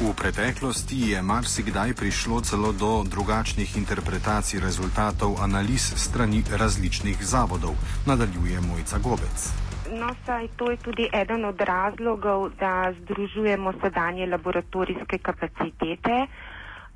V 0.00 0.16
preteklosti 0.16 1.12
je 1.12 1.20
marsikdaj 1.20 1.92
prišlo 1.92 2.40
celo 2.40 2.72
do 2.72 3.04
drugačnih 3.04 3.76
interpretacij 3.76 4.56
rezultatov 4.56 5.36
analiz 5.44 5.92
strani 5.92 6.40
različnih 6.40 7.20
zavodov, 7.20 7.76
nadaljuje 8.08 8.64
Mojca 8.64 8.96
Gobec. 8.96 9.52
No, 9.92 10.08
saj 10.24 10.48
to 10.56 10.70
je 10.72 10.76
tudi 10.80 11.04
eden 11.12 11.44
od 11.44 11.60
razlogov, 11.60 12.56
da 12.56 12.96
združujemo 12.96 13.76
sedanje 13.84 14.24
laboratorijske 14.26 15.20
kapacitete, 15.20 16.26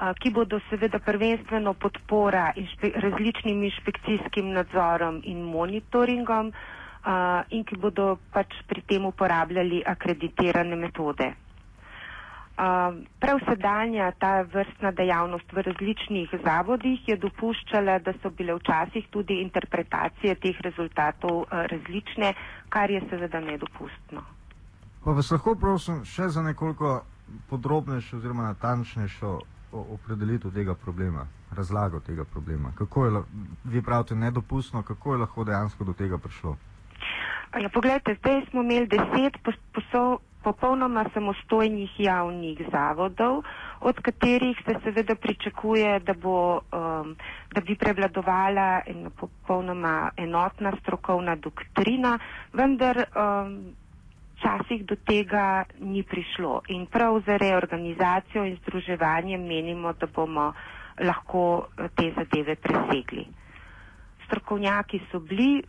ki 0.01 0.31
bodo 0.33 0.57
seveda 0.73 0.97
prvenstveno 0.97 1.77
podpora 1.77 2.57
inšpe 2.57 2.89
različnim 3.05 3.65
inšpekcijskim 3.69 4.49
nadzorom 4.57 5.21
in 5.29 5.45
monitoringom 5.45 6.53
in 7.53 7.69
ki 7.69 7.77
bodo 7.77 8.17
pač 8.33 8.65
pri 8.65 8.81
tem 8.81 9.05
uporabljali 9.05 9.85
akreditirane 9.87 10.77
metode. 10.77 11.44
Prav 12.57 13.41
sedanja 13.49 14.13
ta 14.19 14.43
vrstna 14.43 14.91
dejavnost 14.91 15.53
v 15.53 15.63
različnih 15.67 16.35
zavodih 16.45 17.09
je 17.09 17.17
dopuščala, 17.17 17.99
da 17.99 18.13
so 18.23 18.31
bile 18.31 18.55
včasih 18.55 19.09
tudi 19.11 19.41
interpretacije 19.43 20.35
teh 20.35 20.61
rezultatov 20.61 21.47
različne, 21.51 22.35
kar 22.69 22.91
je 22.91 23.01
seveda 23.11 23.41
nedopustno. 23.41 24.23
Pa 25.05 25.11
vas 25.11 25.31
lahko 25.31 25.55
prosim 25.55 26.05
še 26.05 26.29
za 26.29 26.43
nekoliko 26.43 27.01
podrobnejšo 27.51 28.17
oziroma 28.17 28.47
natančnejšo 28.53 29.33
opredelitev 29.73 30.55
tega 30.55 30.75
problema, 30.75 31.27
razlago 31.57 32.01
tega 32.01 32.25
problema. 32.25 32.71
Kako 32.79 33.07
je, 33.07 33.23
vi 33.65 33.83
pravite, 33.83 34.15
nedopustno, 34.15 34.83
kako 34.83 35.13
je 35.13 35.19
lahko 35.19 35.45
dejansko 35.45 35.85
do 35.85 35.93
tega 35.93 36.19
prišlo? 36.19 36.57
Ja, 37.61 37.69
poglejte, 37.69 38.15
zdaj 38.19 38.47
smo 38.51 38.63
imeli 38.63 38.87
deset 38.87 39.39
posov 39.73 40.19
popolnoma 40.45 41.05
samostojnih 41.15 41.91
javnih 42.01 42.59
zavodov, 42.73 43.43
od 43.81 44.01
katerih 44.01 44.57
se 44.67 44.75
seveda 44.85 45.15
pričakuje, 45.15 46.01
da, 46.01 46.15
bo, 46.15 46.61
um, 46.73 47.17
da 47.55 47.61
bi 47.61 47.77
prevladovala 47.77 48.81
ena 48.87 49.11
popolnoma 49.11 50.11
enotna 50.17 50.73
strokovna 50.81 51.37
doktrina, 51.37 52.19
vendar 52.53 52.97
um, 53.07 53.75
včasih 54.37 54.85
do 54.85 54.97
tega 54.97 55.65
ni 55.81 56.03
prišlo. 56.03 56.61
In 56.69 56.87
prav 56.87 57.23
za 57.27 57.37
reorganizacijo 57.37 58.45
in 58.45 58.57
združevanje 58.63 59.39
menimo, 59.39 59.93
da 59.93 60.07
bomo 60.07 60.53
lahko 61.01 61.45
eh, 61.79 61.89
te 61.97 62.13
zadeve 62.17 62.57
presegli. 62.57 63.27
Strokovnjaki 64.27 65.01
so 65.11 65.21
bili 65.21 65.63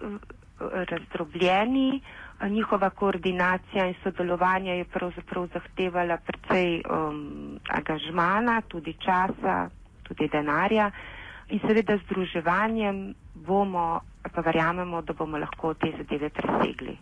razdrobljeni, 0.60 2.02
njihova 2.48 2.90
koordinacija 2.90 3.88
in 3.88 3.94
sodelovanje 4.04 4.78
je 4.78 4.86
pravzaprav 4.86 5.48
zahtevala 5.54 6.18
precej 6.18 6.82
um, 6.86 7.60
angažmana, 7.70 8.62
tudi 8.62 8.94
časa, 8.94 9.70
tudi 10.04 10.28
denarja 10.28 10.92
in 11.50 11.60
seveda 11.60 11.98
združevanjem 11.98 13.14
bomo, 13.36 14.02
pa 14.34 14.42
verjamemo, 14.42 15.02
da 15.02 15.14
bomo 15.14 15.38
lahko 15.38 15.74
te 15.74 15.94
zadeve 15.98 16.30
presegli. 16.30 16.98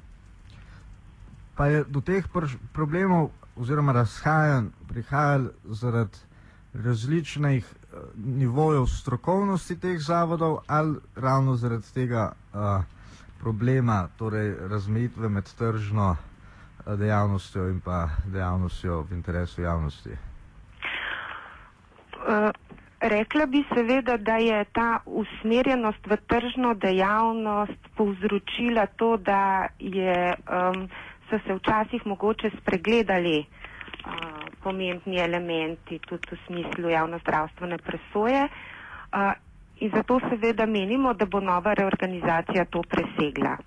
Pa 1.55 1.65
je 1.65 1.83
do 1.87 2.01
teh 2.01 2.27
pr 2.33 2.47
problemov 2.73 3.29
oziroma 3.55 3.91
razhajanj 3.91 4.65
prihajalo 4.89 5.49
zaradi 5.63 6.17
različnih 6.73 7.65
uh, 7.65 7.99
nivojev 8.15 8.85
strokovnosti 8.85 9.79
teh 9.79 9.99
zavodov 9.99 10.57
ali 10.67 10.97
ravno 11.15 11.55
zaradi 11.55 11.93
tega 11.93 12.31
uh, 12.53 12.59
problema, 13.43 14.07
torej 14.17 14.53
razmejitve 14.69 15.29
med 15.29 15.49
tržno 15.57 16.15
eh, 16.15 16.95
dejavnostjo 16.95 17.67
in 17.69 17.81
pa 17.81 17.97
dejavnostjo 18.25 19.01
v 19.03 19.13
interesu 19.13 19.61
javnosti? 19.61 20.15
Uh, 22.23 22.49
rekla 23.01 23.45
bi 23.45 23.63
seveda, 23.73 24.15
da 24.17 24.37
je 24.37 24.63
ta 24.71 24.89
usmerjenost 25.05 26.07
v 26.07 26.17
tržno 26.27 26.71
dejavnost 26.73 27.89
povzročila 27.97 28.85
to, 28.95 29.17
da 29.17 29.41
je, 29.79 30.15
um, 30.47 30.87
so 31.29 31.39
se 31.45 31.53
včasih 31.53 32.05
mogoče 32.05 32.51
spregledali 32.61 33.37
uh, 33.39 34.13
pomembni 34.63 35.19
elementi 35.19 35.99
tudi 35.99 36.31
v 36.31 36.39
smislu 36.47 36.89
javno-zdravstvene 36.89 37.77
presoje. 37.77 38.47
Uh, 39.11 39.33
in 39.83 39.91
zato 39.91 40.19
seveda 40.29 40.65
menimo, 40.67 41.13
da 41.13 41.25
bo 41.25 41.39
nova 41.41 41.73
reorganizacija 41.73 42.65
to 42.65 42.81
presegla. 42.83 43.57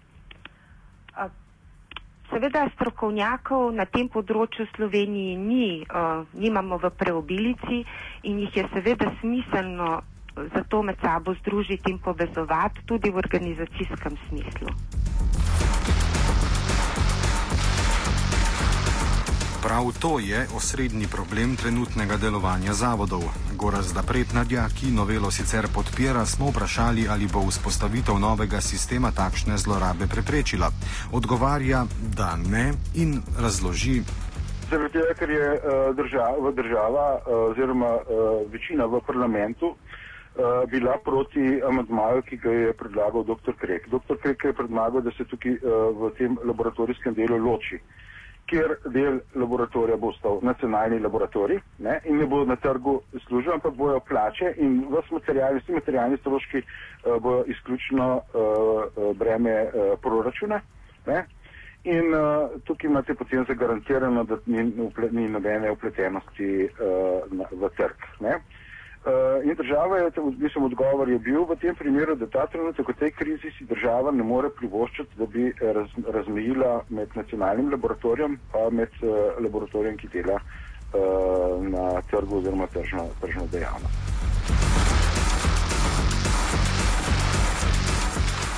Seveda 2.27 2.65
strokovnjakov 2.73 3.69
na 3.73 3.85
tem 3.87 4.09
področju 4.09 4.65
v 4.65 4.73
Sloveniji 4.73 5.37
ni, 5.39 5.67
nimamo 6.35 6.79
v 6.79 6.91
preobilici 6.93 7.83
in 8.25 8.41
jih 8.41 8.57
je 8.57 8.65
seveda 8.73 9.13
smiselno 9.21 9.91
zato 10.49 10.83
med 10.83 10.99
sabo 11.01 11.35
združiti 11.37 11.91
in 11.91 11.99
povezovati 12.01 12.83
tudi 12.85 13.11
v 13.11 13.17
organizacijskem 13.19 14.19
smislu. 14.27 14.75
Prav 19.67 19.85
to 20.03 20.19
je 20.19 20.47
osrednji 20.57 21.07
problem 21.17 21.57
trenutnega 21.57 22.17
delovanja 22.17 22.73
zavodov. 22.73 23.23
Gorazda 23.59 24.03
Pretnadja, 24.11 24.69
ki 24.77 24.93
novelo 24.95 25.31
sicer 25.31 25.67
podpira, 25.75 26.23
smo 26.27 26.51
vprašali, 26.51 27.09
ali 27.11 27.27
bo 27.33 27.43
vzpostavitev 27.49 28.15
novega 28.27 28.61
sistema 28.61 29.11
takšne 29.11 29.59
zlorabe 29.59 30.07
preprečila. 30.07 30.69
Odgovarja, 31.19 31.83
da 32.19 32.31
ne 32.37 32.67
in 32.95 33.19
razloži. 33.43 33.97
Zaradi 34.71 34.93
tega, 34.93 35.19
ker 35.19 35.31
je 35.31 35.51
uh, 35.59 35.61
država, 35.99 36.55
država 36.63 37.07
uh, 37.19 37.51
oziroma 37.51 37.93
uh, 37.99 38.07
večina 38.53 38.87
v 38.87 39.03
parlamentu 39.07 39.75
uh, 39.75 39.77
bila 40.71 40.95
proti 41.05 41.59
amadmaju, 41.69 42.23
ki 42.23 42.37
ga 42.37 42.51
je 42.63 42.73
predlagal 42.73 43.27
dr. 43.35 43.59
Krek. 43.59 43.91
Dr. 43.91 44.15
Krek 44.23 44.45
je 44.45 44.59
predlagal, 44.63 45.03
da 45.03 45.11
se 45.19 45.27
tukaj 45.27 45.59
uh, 45.59 45.91
v 45.99 46.15
tem 46.19 46.39
laboratorijskem 46.45 47.19
delu 47.19 47.43
loči. 47.51 47.83
Uh, 47.83 48.06
kjer 48.47 48.77
del 48.95 49.21
laboratorija 49.35 49.97
bo 49.97 50.13
ostal 50.15 50.39
nacionalni 50.43 50.99
laboratorij 51.03 51.61
ne, 51.79 52.01
in 52.05 52.19
ne 52.19 52.27
bo 52.27 52.45
na 52.45 52.57
trgu 52.57 53.01
služil, 53.27 53.53
ampak 53.53 53.75
bojo 53.75 54.01
plače 54.01 54.53
in 54.57 54.85
vsi 54.91 55.15
materialni, 55.15 55.61
vsi 55.61 55.73
materialni 55.73 56.17
stroški 56.17 56.63
uh, 56.63 57.17
bojo 57.23 57.45
izključno 57.47 58.09
uh, 58.17 59.17
breme 59.17 59.57
uh, 59.63 59.99
proračuna. 60.03 60.61
Ne. 61.07 61.25
In 61.85 62.15
uh, 62.15 62.51
tukaj 62.65 62.91
imate 62.91 63.15
potem 63.15 63.45
zagarantirano, 63.49 64.25
da 64.25 64.39
ni, 64.47 64.65
ni 65.11 65.29
nobene 65.29 65.71
upletenosti 65.71 66.65
uh, 66.65 67.31
na, 67.31 67.45
v 67.53 67.71
trg. 67.77 68.09
Ne. 68.21 68.41
Uh, 69.07 69.13
in 69.45 69.55
država 69.55 69.99
je, 69.99 70.11
mislim, 70.39 70.65
odgovor 70.65 71.09
je 71.09 71.19
bil 71.19 71.45
v 71.45 71.57
tem 71.61 71.75
primeru, 71.75 72.17
da 72.17 72.27
ta 72.27 72.47
trenutek 72.47 72.89
v 72.89 72.95
tej 72.99 73.11
krizi 73.11 73.53
si 73.59 73.65
država 73.65 74.11
ne 74.11 74.23
more 74.23 74.51
privoščiti, 74.51 75.15
da 75.19 75.27
bi 75.27 75.53
raz, 75.61 75.93
razmejila 76.15 76.81
med 76.89 77.15
nacionalnim 77.15 77.71
laboratorijem 77.71 78.35
pa 78.53 78.67
med 78.71 78.91
uh, 79.03 79.39
laboratorijem, 79.45 79.97
ki 79.97 80.11
dela 80.11 80.41
uh, 80.41 81.63
na 81.63 82.03
trgu 82.11 82.41
oziroma 82.41 82.67
tržno, 82.67 83.07
tržno 83.21 83.47
dejavnost. 83.53 83.95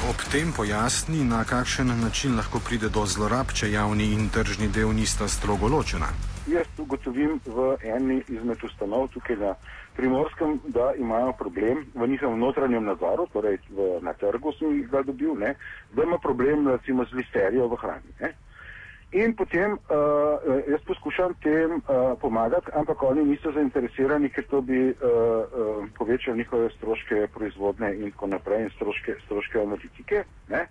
Ob 0.09 0.25
tem 0.33 0.57
pojasni, 0.57 1.25
na 1.25 1.45
kakšen 1.45 1.93
način 2.01 2.41
lahko 2.41 2.65
pride 2.65 2.89
do 2.89 3.05
zlorab, 3.07 3.53
če 3.53 3.69
javni 3.71 4.15
in 4.17 4.31
tržni 4.33 4.73
del 4.73 4.97
nista 4.97 5.29
strogo 5.29 5.69
ločena. 5.69 6.09
Jaz 6.49 6.67
ugotovim 6.79 7.41
v 7.45 7.77
eni 7.85 8.23
izmed 8.29 8.63
ustanov 8.65 9.09
tukaj 9.13 9.37
na 9.37 9.55
primorskem, 9.97 10.61
da 10.73 10.93
imajo 10.97 11.33
problem 11.33 11.85
v 11.95 12.07
njihovem 12.09 12.39
notranjem 12.39 12.85
nadzoru, 12.85 13.27
torej 13.33 13.59
v, 13.69 13.89
na 14.03 14.13
trgu 14.13 14.53
sem 14.57 14.83
ga 14.91 15.03
dobil, 15.03 15.35
ne, 15.35 15.55
da 15.93 16.03
ima 16.03 16.19
problem 16.19 16.69
recimo 16.69 17.05
z 17.05 17.19
listerijo 17.21 17.69
v 17.69 17.81
hrani. 17.83 18.15
Ne. 18.21 18.33
In 19.13 19.33
potem 19.37 19.73
uh, 19.73 20.61
jaz 20.69 20.81
poskušam 20.87 21.35
tem 21.43 21.81
uh, 21.81 22.13
pomagati, 22.21 22.73
ampak 22.77 23.03
oni 23.03 23.25
niso 23.25 23.53
zainteresirani, 23.53 24.29
ker 24.29 24.45
to 24.51 24.61
bi 24.61 24.81
uh, 24.89 24.93
uh, 24.93 25.85
povečalo 25.97 26.37
njihove 26.37 26.71
stroške 26.77 27.27
proizvodne 27.35 27.95
in 27.97 28.13
tako 28.13 28.27
naprej 28.27 28.63
in 28.63 28.71
stroške, 28.77 29.17
stroške 29.25 29.61
analitike. 29.61 30.25
Ne. 30.49 30.67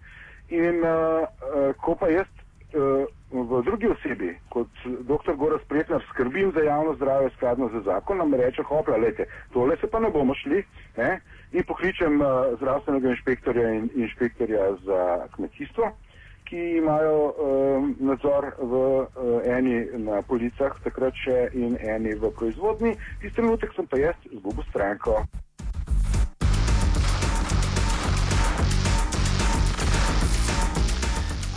In 0.50 0.86
uh, 0.86 1.26
uh, 1.26 1.74
ko 1.82 1.98
pa 1.98 2.14
jaz 2.14 2.30
v 2.74 3.62
drugi 3.64 3.88
osebi, 3.88 4.36
kot 4.50 4.68
dr. 4.84 5.36
Goras 5.36 5.62
Pretnar, 5.68 6.04
skrbim 6.10 6.52
za 6.52 6.60
javno 6.60 6.96
zdravje 6.96 7.30
skladno 7.36 7.70
z 7.70 7.84
zakonom, 7.86 8.34
reče, 8.34 8.64
hopla, 8.64 8.98
lete, 8.98 9.26
tole 9.54 9.78
se 9.82 9.88
pa 9.88 10.00
ne 10.00 10.10
bomo 10.10 10.36
šli 10.36 10.64
ne? 10.98 11.20
in 11.52 11.64
pokličem 11.64 12.22
uh, 12.22 12.28
zdravstvenega 12.58 13.10
inšpektorja 13.10 13.72
in 13.74 13.90
inšpektorja 13.96 14.76
za 14.84 15.28
kmetijstvo, 15.36 15.92
ki 16.44 16.78
imajo 16.78 17.18
um, 17.32 17.96
nadzor 18.00 18.52
v 18.60 18.74
uh, 18.74 19.08
eni 19.46 19.86
na 20.04 20.22
policah 20.22 20.76
takrat 20.84 21.16
še 21.24 21.50
in 21.54 21.78
eni 21.80 22.16
v 22.16 22.32
proizvodni. 22.36 22.96
Tisti 23.22 23.36
trenutek 23.40 23.76
sem 23.76 23.88
pa 23.88 24.00
jaz 24.00 24.16
izgubil 24.32 24.64
stranko. 24.70 25.24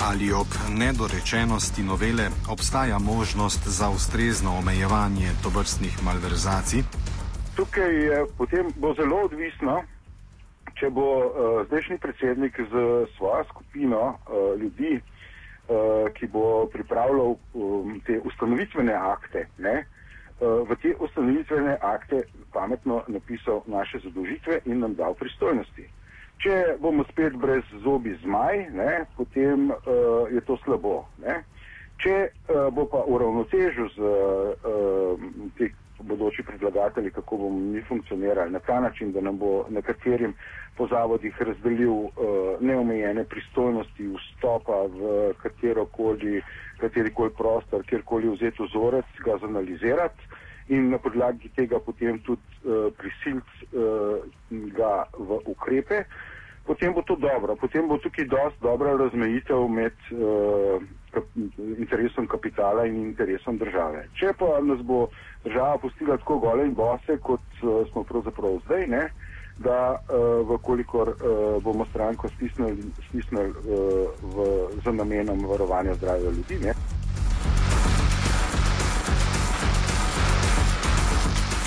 Ali 0.09 0.33
ob 0.33 0.49
nedorečenosti 0.79 1.83
novele 1.83 2.31
obstaja 2.51 2.99
možnost 2.99 3.69
za 3.69 3.91
ustrezno 3.91 4.51
omejevanje 4.59 5.29
tovrstnih 5.43 5.95
malverzacij? 6.05 6.81
Tukaj 7.57 7.93
je 8.05 8.25
potem 8.39 8.73
bo 8.77 8.95
zelo 8.95 9.17
odvisno, 9.29 9.83
če 10.81 10.91
bo 10.91 11.05
uh, 11.05 11.27
zdajšnji 11.67 11.99
predsednik 11.99 12.57
z 12.71 12.73
svojo 13.17 13.45
skupino 13.53 14.01
uh, 14.01 14.17
ljudi, 14.61 14.97
uh, 14.97 16.09
ki 16.17 16.27
bo 16.33 16.67
pripravljal 16.73 17.37
um, 17.37 18.01
te 18.07 18.21
ustanovitvene 18.25 18.95
akte, 18.95 19.49
ne, 19.59 19.85
uh, 19.85 20.65
v 20.69 20.81
te 20.83 20.97
ustanovitvene 20.97 21.77
akte 21.81 22.23
pametno 22.53 23.03
napisal 23.09 23.61
naše 23.67 24.01
zadolžitve 24.05 24.65
in 24.65 24.81
nam 24.81 24.95
dal 24.95 25.15
pristojnosti. 25.15 26.00
Če 26.41 26.77
bomo 26.81 27.05
spet 27.11 27.35
brez 27.37 27.67
zobi 27.85 28.15
zmaj, 28.23 28.63
ne, 28.73 28.93
potem 29.17 29.69
uh, 29.75 30.25
je 30.33 30.41
to 30.49 30.57
slabo. 30.65 31.03
Ne. 31.21 31.43
Če 32.01 32.17
uh, 32.31 32.71
bo 32.73 32.87
pa 32.89 33.03
uravnotežil 33.05 33.91
z 33.93 34.01
uh, 34.01 35.27
te 35.59 35.69
bodoči 36.01 36.41
predlagatelji, 36.49 37.13
kako 37.13 37.43
bomo 37.43 37.61
mi 37.75 37.83
funkcionirali 37.85 38.57
na 38.57 38.63
ta 38.65 38.81
način, 38.81 39.13
da 39.13 39.21
nam 39.21 39.37
bo 39.39 39.67
nekaterim 39.69 40.33
po 40.79 40.89
zavodih 40.89 41.37
razdelil 41.45 41.93
uh, 41.93 42.15
neomejene 42.61 43.27
pristojnosti 43.29 44.09
vstopa 44.17 44.87
v 44.89 45.35
katerokoli, 45.43 46.41
katerikoli 46.81 47.37
prostor, 47.37 47.85
kjerkoli 47.85 48.33
vzeti 48.33 48.65
vzorec, 48.65 49.21
ga 49.27 49.37
zanalizirati 49.45 50.41
in 50.71 50.91
na 50.91 50.99
podlagi 50.99 51.51
tega 51.57 51.81
potem 51.83 52.19
tudi 52.23 52.43
uh, 52.65 52.91
prisilc 52.95 53.47
uh, 53.75 54.23
ga 54.77 55.07
v 55.19 55.41
ukrepe. 55.51 56.05
Potem 56.67 56.95
bo 56.95 57.03
to 57.03 57.17
dobro. 57.17 57.57
Potem 57.57 57.89
bo 57.89 57.99
tukaj 57.99 58.29
dosti 58.31 58.63
dobra 58.63 58.95
razmejitev 58.95 59.67
med 59.69 59.97
uh, 60.15 60.79
kap 61.11 61.27
interesom 61.59 62.27
kapitala 62.31 62.87
in 62.87 63.11
interesom 63.11 63.59
države. 63.59 64.07
Če 64.15 64.31
pa 64.39 64.61
nas 64.63 64.79
bo 64.87 65.09
država 65.45 65.79
pustila 65.83 66.19
tako 66.23 66.39
gole 66.39 66.69
in 66.69 66.75
bose, 66.79 67.19
kot 67.19 67.43
uh, 67.63 67.83
smo 67.91 68.05
pravzaprav 68.07 68.61
zdaj, 68.69 68.87
ne, 68.87 69.03
da 69.59 69.99
uh, 69.99 70.47
vkolikor 70.55 71.09
uh, 71.17 71.59
bomo 71.65 71.85
stranko 71.91 72.31
stisnili, 72.37 72.87
stisnili 73.09 73.51
uh, 73.51 74.07
v, 74.23 74.47
za 74.85 74.93
namenom 74.93 75.43
varovanja 75.51 75.99
zdravja 75.99 76.31
ljudi. 76.31 76.63
Ne. 76.65 76.75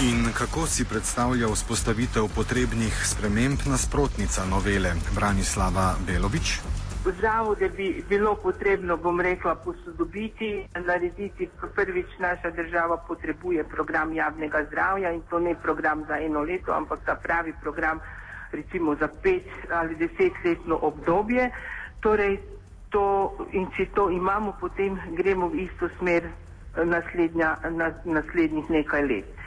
In 0.03 0.33
kako 0.35 0.65
si 0.67 0.83
predstavlja 0.83 1.47
vzpostavitev 1.47 2.25
potrebnih 2.35 2.91
sprememb 2.91 3.61
nasprotnica 3.71 4.43
novele 4.43 4.91
Branislava 5.15 5.95
Belovič? 6.07 6.59
Zavode 7.21 7.69
bi 7.69 8.03
bilo 8.09 8.35
potrebno, 8.35 8.97
bom 8.97 9.21
rekla, 9.21 9.55
posodobiti, 9.55 10.67
narediti. 10.75 11.47
Prvič 11.75 12.19
naša 12.19 12.51
država 12.51 12.97
potrebuje 13.07 13.63
program 13.63 14.11
javnega 14.13 14.65
zdravja 14.67 15.11
in 15.11 15.21
to 15.29 15.39
ne 15.39 15.55
program 15.55 16.03
za 16.07 16.19
eno 16.19 16.43
leto, 16.43 16.73
ampak 16.75 16.99
ta 17.05 17.15
pravi 17.15 17.53
program 17.61 17.99
recimo 18.51 18.95
za 18.95 19.07
pet 19.07 19.47
ali 19.71 19.95
desetletno 19.95 20.79
obdobje. 20.81 21.47
Torej, 21.99 22.39
to, 22.89 23.37
in 23.51 23.71
če 23.77 23.87
to 23.95 24.09
imamo, 24.11 24.51
potem 24.59 24.99
gremo 25.15 25.47
v 25.47 25.63
isto 25.63 25.87
smer 25.99 26.27
naslednja, 26.75 27.55
na, 27.71 27.93
naslednjih 28.03 28.69
nekaj 28.69 29.07
let. 29.07 29.42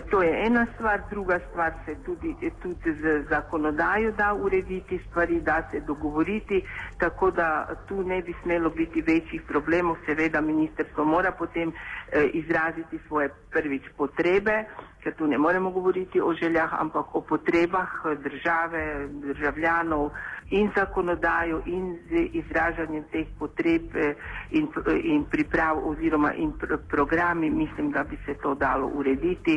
To 0.00 0.22
je 0.22 0.46
ena 0.46 0.66
stvar, 0.74 1.02
druga 1.10 1.40
stvar 1.50 1.72
se 1.84 1.94
tudi, 2.04 2.34
tudi 2.62 2.92
z 3.02 3.24
zakonodajo 3.28 4.12
da 4.12 4.34
urediti 4.34 5.00
stvari, 5.08 5.40
da 5.40 5.68
se 5.70 5.80
dogovoriti, 5.80 6.64
tako 6.98 7.30
da 7.30 7.66
tu 7.88 8.02
ne 8.02 8.22
bi 8.22 8.34
smelo 8.42 8.70
biti 8.70 9.00
večjih 9.02 9.42
problemov. 9.48 9.96
Seveda 10.06 10.40
ministrstvo 10.40 11.04
mora 11.04 11.32
potem 11.32 11.68
eh, 12.12 12.30
izraziti 12.32 12.98
svoje 13.08 13.28
prvič 13.50 13.82
potrebe, 13.96 14.64
ker 15.02 15.14
tu 15.14 15.26
ne 15.26 15.38
moremo 15.38 15.70
govoriti 15.70 16.20
o 16.20 16.34
željah, 16.34 16.80
ampak 16.80 17.14
o 17.14 17.20
potrebah 17.20 17.88
države, 18.24 19.08
državljanov 19.10 20.10
in 20.52 20.70
zakonodajo 20.76 21.62
in 21.66 21.98
z 22.08 22.28
izražanjem 22.32 23.04
teh 23.12 23.26
potreb 23.38 23.96
eh, 23.96 24.14
in, 24.50 24.68
in 25.02 25.24
priprav 25.24 25.80
oziroma 25.88 26.32
in 26.34 26.52
pr 26.52 26.76
programi, 26.88 27.50
mislim, 27.50 27.90
da 27.90 28.04
bi 28.04 28.18
se 28.26 28.34
to 28.34 28.54
dalo 28.54 28.86
urediti 28.94 29.56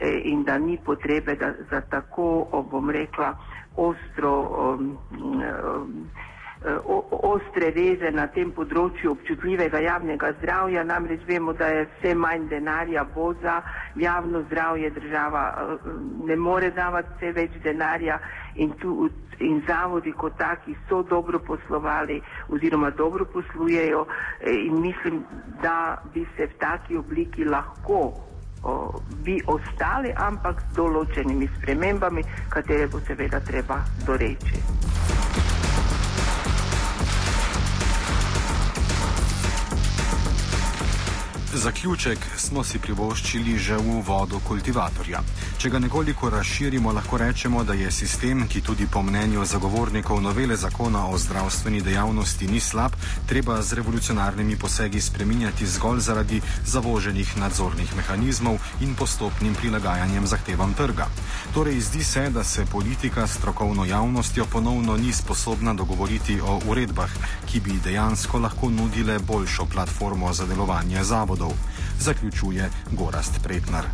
eh, 0.00 0.20
in 0.24 0.44
da 0.44 0.58
ni 0.58 0.78
potrebe 0.84 1.34
da, 1.34 1.52
za 1.70 1.80
tako, 1.80 2.46
bom 2.70 2.90
rekla, 2.90 3.34
ostro. 3.76 4.32
Um, 4.74 4.98
um, 5.10 6.08
ostre 6.66 7.70
reze 7.70 8.10
na 8.10 8.26
tem 8.34 8.50
področju 8.52 9.12
občutljivega 9.12 9.78
javnega 9.84 10.32
zdravja, 10.40 10.82
namreč 10.84 11.22
vemo, 11.28 11.52
da 11.52 11.68
je 11.70 11.86
vse 11.86 12.14
manj 12.14 12.48
denarja 12.50 13.04
bo 13.14 13.32
za 13.42 13.60
javno 13.96 14.42
zdravje, 14.48 14.90
država 14.90 15.44
ne 16.26 16.36
more 16.36 16.70
davati 16.70 17.14
vse 17.16 17.32
več 17.32 17.56
denarja 17.62 18.18
in, 18.56 18.72
tu, 18.82 19.08
in 19.38 19.62
zavodi 19.68 20.12
kot 20.12 20.38
taki 20.38 20.76
so 20.88 21.02
dobro 21.02 21.38
poslovali 21.38 22.20
oziroma 22.48 22.90
dobro 22.90 23.24
poslujejo 23.24 24.06
in 24.46 24.80
mislim, 24.80 25.24
da 25.62 26.02
bi 26.14 26.26
se 26.36 26.46
v 26.46 26.58
taki 26.58 26.96
obliki 26.96 27.44
lahko 27.44 28.12
o, 28.62 29.00
bi 29.24 29.38
ostali, 29.46 30.12
ampak 30.16 30.62
z 30.70 30.76
določenimi 30.76 31.48
spremembami, 31.58 32.24
katere 32.50 32.88
bo 32.90 33.00
seveda 33.06 33.40
treba 33.40 33.84
doreči. 34.06 35.05
Zaključek 41.56 42.18
smo 42.36 42.60
si 42.64 42.78
privoščili 42.78 43.54
že 43.58 43.78
v 43.80 44.00
vodu 44.04 44.36
kultivatorja. 44.44 45.22
Če 45.56 45.70
ga 45.72 45.78
nekoliko 45.80 46.28
razširimo, 46.30 46.92
lahko 46.92 47.16
rečemo, 47.16 47.62
da 47.64 47.72
je 47.72 47.88
sistem, 47.90 48.42
ki 48.48 48.60
tudi 48.60 48.84
po 48.86 49.00
mnenju 49.02 49.44
zagovornikov 49.44 50.20
novele 50.20 50.56
zakona 50.56 51.06
o 51.08 51.16
zdravstveni 51.18 51.80
dejavnosti 51.80 52.48
ni 52.48 52.60
slab, 52.60 52.92
treba 53.26 53.56
z 53.62 53.78
revolucionarnimi 53.80 54.58
posegi 54.60 55.00
spreminjati 55.00 55.66
zgolj 55.66 56.00
zaradi 56.00 56.42
zavoženih 56.66 57.36
nadzornih 57.40 57.96
mehanizmov 57.96 58.60
in 58.84 58.92
postopnim 58.94 59.54
prilagajanjem 59.54 60.26
zahtevam 60.26 60.74
trga. 60.76 61.08
Torej, 61.54 61.80
zdi 61.80 62.04
se, 62.04 62.26
da 62.30 62.44
se 62.44 62.66
politika 62.66 63.26
s 63.26 63.38
strokovno 63.40 63.84
javnostjo 63.84 64.44
ponovno 64.52 64.96
ni 64.96 65.12
sposobna 65.12 65.74
dogovoriti 65.74 66.40
o 66.40 66.60
uredbah, 66.68 67.10
ki 67.46 67.60
bi 67.60 67.80
dejansko 67.84 68.38
lahko 68.38 68.70
nudile 68.70 69.18
boljšo 69.18 69.64
platformo 69.72 70.32
za 70.32 70.46
delovanje 70.46 71.04
zavodov 71.04 71.45
zavodov, 71.46 71.52
zaključuje 71.98 72.64
Gorast 72.98 73.44
Pretnar. 73.44 73.84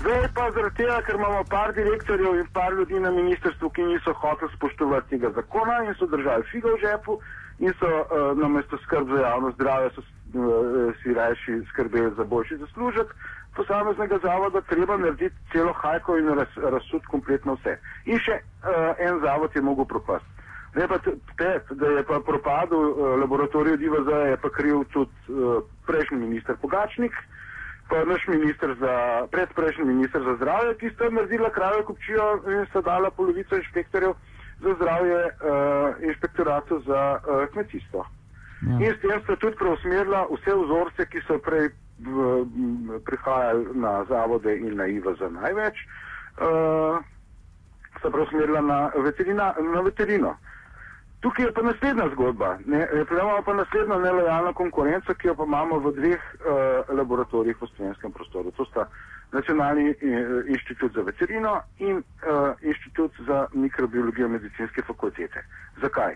Zdaj 0.00 0.28
pa 0.34 0.50
zaradi 0.54 0.76
tega, 0.76 1.02
ker 1.06 1.14
imamo 1.14 1.44
par 1.50 1.74
direktorjev 1.74 2.34
in 2.38 2.46
par 2.52 2.72
ljudi 2.72 3.00
na 3.00 3.10
ministrstvu, 3.10 3.70
ki 3.70 3.82
niso 3.82 4.12
hoteli 4.12 4.50
spoštovati 4.56 5.10
tega 5.10 5.30
zakona 5.34 5.84
in 5.84 5.94
so 5.98 6.06
držali 6.06 6.44
figo 6.50 6.68
v 6.68 6.80
žepu 6.80 7.18
in 7.58 7.72
so 7.80 7.86
uh, 7.86 8.38
namesto 8.38 8.78
skrb 8.84 9.08
za 9.08 9.20
javno 9.20 9.50
zdravje 9.50 9.90
so, 9.94 10.00
uh, 10.00 10.94
si 11.02 11.14
rajši 11.14 11.62
skrbeli 11.70 12.14
za 12.16 12.24
boljši 12.24 12.56
zaslužek 12.56 13.14
posameznega 13.56 14.18
zavoda, 14.22 14.60
treba 14.60 14.96
narediti 14.96 15.36
celo 15.52 15.72
hajko 15.72 16.18
in 16.18 16.28
raz, 16.28 16.48
razsud 16.56 17.02
kompletno 17.10 17.56
vse. 17.58 17.78
In 18.06 18.18
še 18.18 18.38
uh, 18.38 18.94
en 18.98 19.18
zavod 19.24 19.50
je 19.54 19.62
mogel 19.62 19.84
propasti. 19.84 20.37
Ne 20.74 20.88
pa 20.88 20.98
te, 20.98 21.60
da 21.70 21.86
je 21.86 22.02
pa 22.04 22.20
propadel 22.20 22.78
uh, 22.78 23.20
laboratorij 23.20 23.76
DVZ, 23.76 24.10
je 24.30 24.36
pa 24.36 24.50
kriv 24.50 24.84
tudi 24.92 25.10
uh, 25.28 25.62
prejšnji 25.86 26.18
minister 26.18 26.56
Pogačnik, 26.60 27.12
pa 27.88 28.04
naš 28.04 28.26
minister 28.28 28.76
za, 28.80 29.26
predprejšnji 29.30 29.84
minister 29.84 30.22
za 30.22 30.36
zdravje, 30.36 30.74
ki 30.74 30.90
sta 30.94 31.08
naredila 31.10 31.50
krave 31.50 31.84
kupčijo 31.84 32.42
in 32.46 32.66
sta 32.70 32.80
dala 32.80 33.10
polovico 33.10 33.56
inšpektorjev 33.56 34.12
za 34.60 34.74
zdravje 34.74 35.24
uh, 35.24 36.04
inšpektoratu 36.08 36.82
za 36.86 37.16
uh, 37.16 37.48
kmetijstvo. 37.52 38.06
Ja. 38.62 38.86
In 38.86 38.94
s 38.94 39.00
tem 39.00 39.20
sta 39.22 39.36
tudi 39.36 39.56
preusmerila 39.56 40.26
vse 40.30 40.54
vzorce, 40.54 41.06
ki 41.06 41.22
so 41.26 41.38
prej 41.38 41.70
v, 41.98 42.44
m, 42.44 43.00
prihajali 43.06 43.66
na 43.74 44.04
zavode 44.08 44.56
in 44.58 44.76
na 44.76 44.86
IVZ 44.86 45.30
največ, 45.30 45.78
uh, 46.42 46.98
sta 47.98 48.10
preusmerila 48.10 48.60
na, 48.60 48.90
veterina, 48.94 49.54
na 49.74 49.80
veterino. 49.80 50.36
Tukaj 51.20 51.44
je 51.44 51.52
pa 51.52 51.62
naslednja 51.62 52.08
zgodba. 52.12 52.58
Imamo 53.10 53.42
pa 53.44 53.54
naslednjo 53.54 53.98
nelojalno 53.98 54.52
konkurenco, 54.52 55.14
ki 55.14 55.26
jo 55.26 55.34
pa 55.34 55.44
imamo 55.44 55.78
v 55.78 55.92
dveh 55.92 56.20
uh, 56.20 56.96
laboratorijih 56.96 57.56
v 57.62 57.66
slovenskem 57.76 58.12
prostoru. 58.12 58.50
To 58.50 58.64
sta 58.64 58.86
Nacionalni 59.32 59.90
uh, 59.90 59.96
inštitut 60.48 60.94
za 60.94 61.02
veterino 61.02 61.60
in 61.78 61.96
uh, 61.96 62.54
Inštitut 62.62 63.12
za 63.26 63.46
mikrobiologijo 63.52 64.28
medicinske 64.28 64.82
fakultete. 64.82 65.42
Zakaj? 65.82 66.14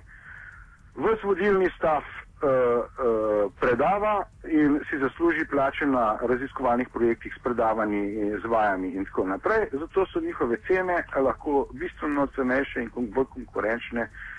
Ves 0.94 1.22
vodilni 1.22 1.70
stav 1.76 2.02
uh, 2.02 2.48
uh, 2.48 3.52
predava 3.60 4.22
in 4.44 4.80
si 4.90 4.98
zasluži 4.98 5.44
plače 5.50 5.86
na 5.86 6.18
raziskovalnih 6.22 6.88
projektih 6.88 7.34
s 7.38 7.42
predavanji 7.42 8.14
in 8.14 8.36
izvajami 8.36 8.88
in 8.88 9.04
tako 9.04 9.26
naprej. 9.26 9.66
Zato 9.72 10.06
so 10.06 10.20
njihove 10.20 10.56
cene 10.66 11.04
lahko 11.16 11.66
bistveno 11.72 12.26
cenejše 12.26 12.82
in 12.82 12.90
bolj 12.94 13.26
konkurenčne 13.34 14.02
uh, 14.02 14.32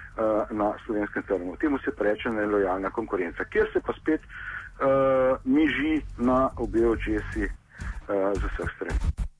na 0.52 0.74
slovenskem 0.86 1.24
trgu. 1.24 1.56
Temu 1.58 1.78
se 1.80 1.92
reče 2.00 2.30
nelojalna 2.30 2.90
konkurenca, 2.90 3.44
kjer 3.44 3.68
se 3.74 3.82
pa 3.86 3.94
spet 3.94 4.22
uh, 4.22 5.38
miži 5.44 6.02
na 6.18 6.50
obe 6.58 6.88
očesi 6.88 7.46
uh, 7.46 8.34
z 8.34 8.42
vseh 8.54 8.70
strani. 8.76 9.33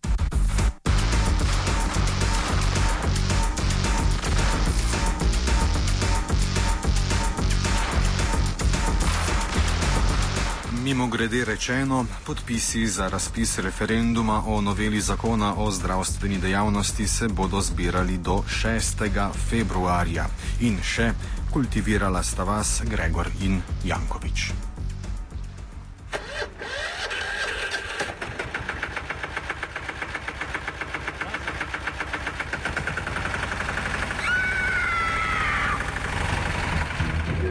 Mimo 10.84 11.08
grede 11.08 11.46
rečeno, 11.46 12.06
podpisi 12.26 12.88
za 12.88 13.08
razpis 13.08 13.60
referenduma 13.60 14.44
o 14.48 14.62
noveli 14.62 15.02
zakona 15.02 15.54
o 15.58 15.72
zdravstveni 15.72 16.38
dejavnosti 16.38 17.08
se 17.08 17.28
bodo 17.28 17.62
zbirali 17.62 18.18
do 18.18 18.44
6. 18.64 19.30
februarja 19.50 20.26
in 20.60 20.78
še 20.84 21.14
kultivirala 21.52 22.24
sta 22.24 22.44
vas 22.44 22.82
Gregor 22.84 23.32
in 23.42 23.62
Jankovič. 23.86 24.52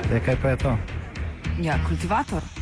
Zdaj, 0.05 0.21
kaj 0.25 0.37
pa 0.42 0.49
je 0.49 0.57
to? 0.57 0.79
Ja, 1.62 1.81
kultivator. 1.88 2.62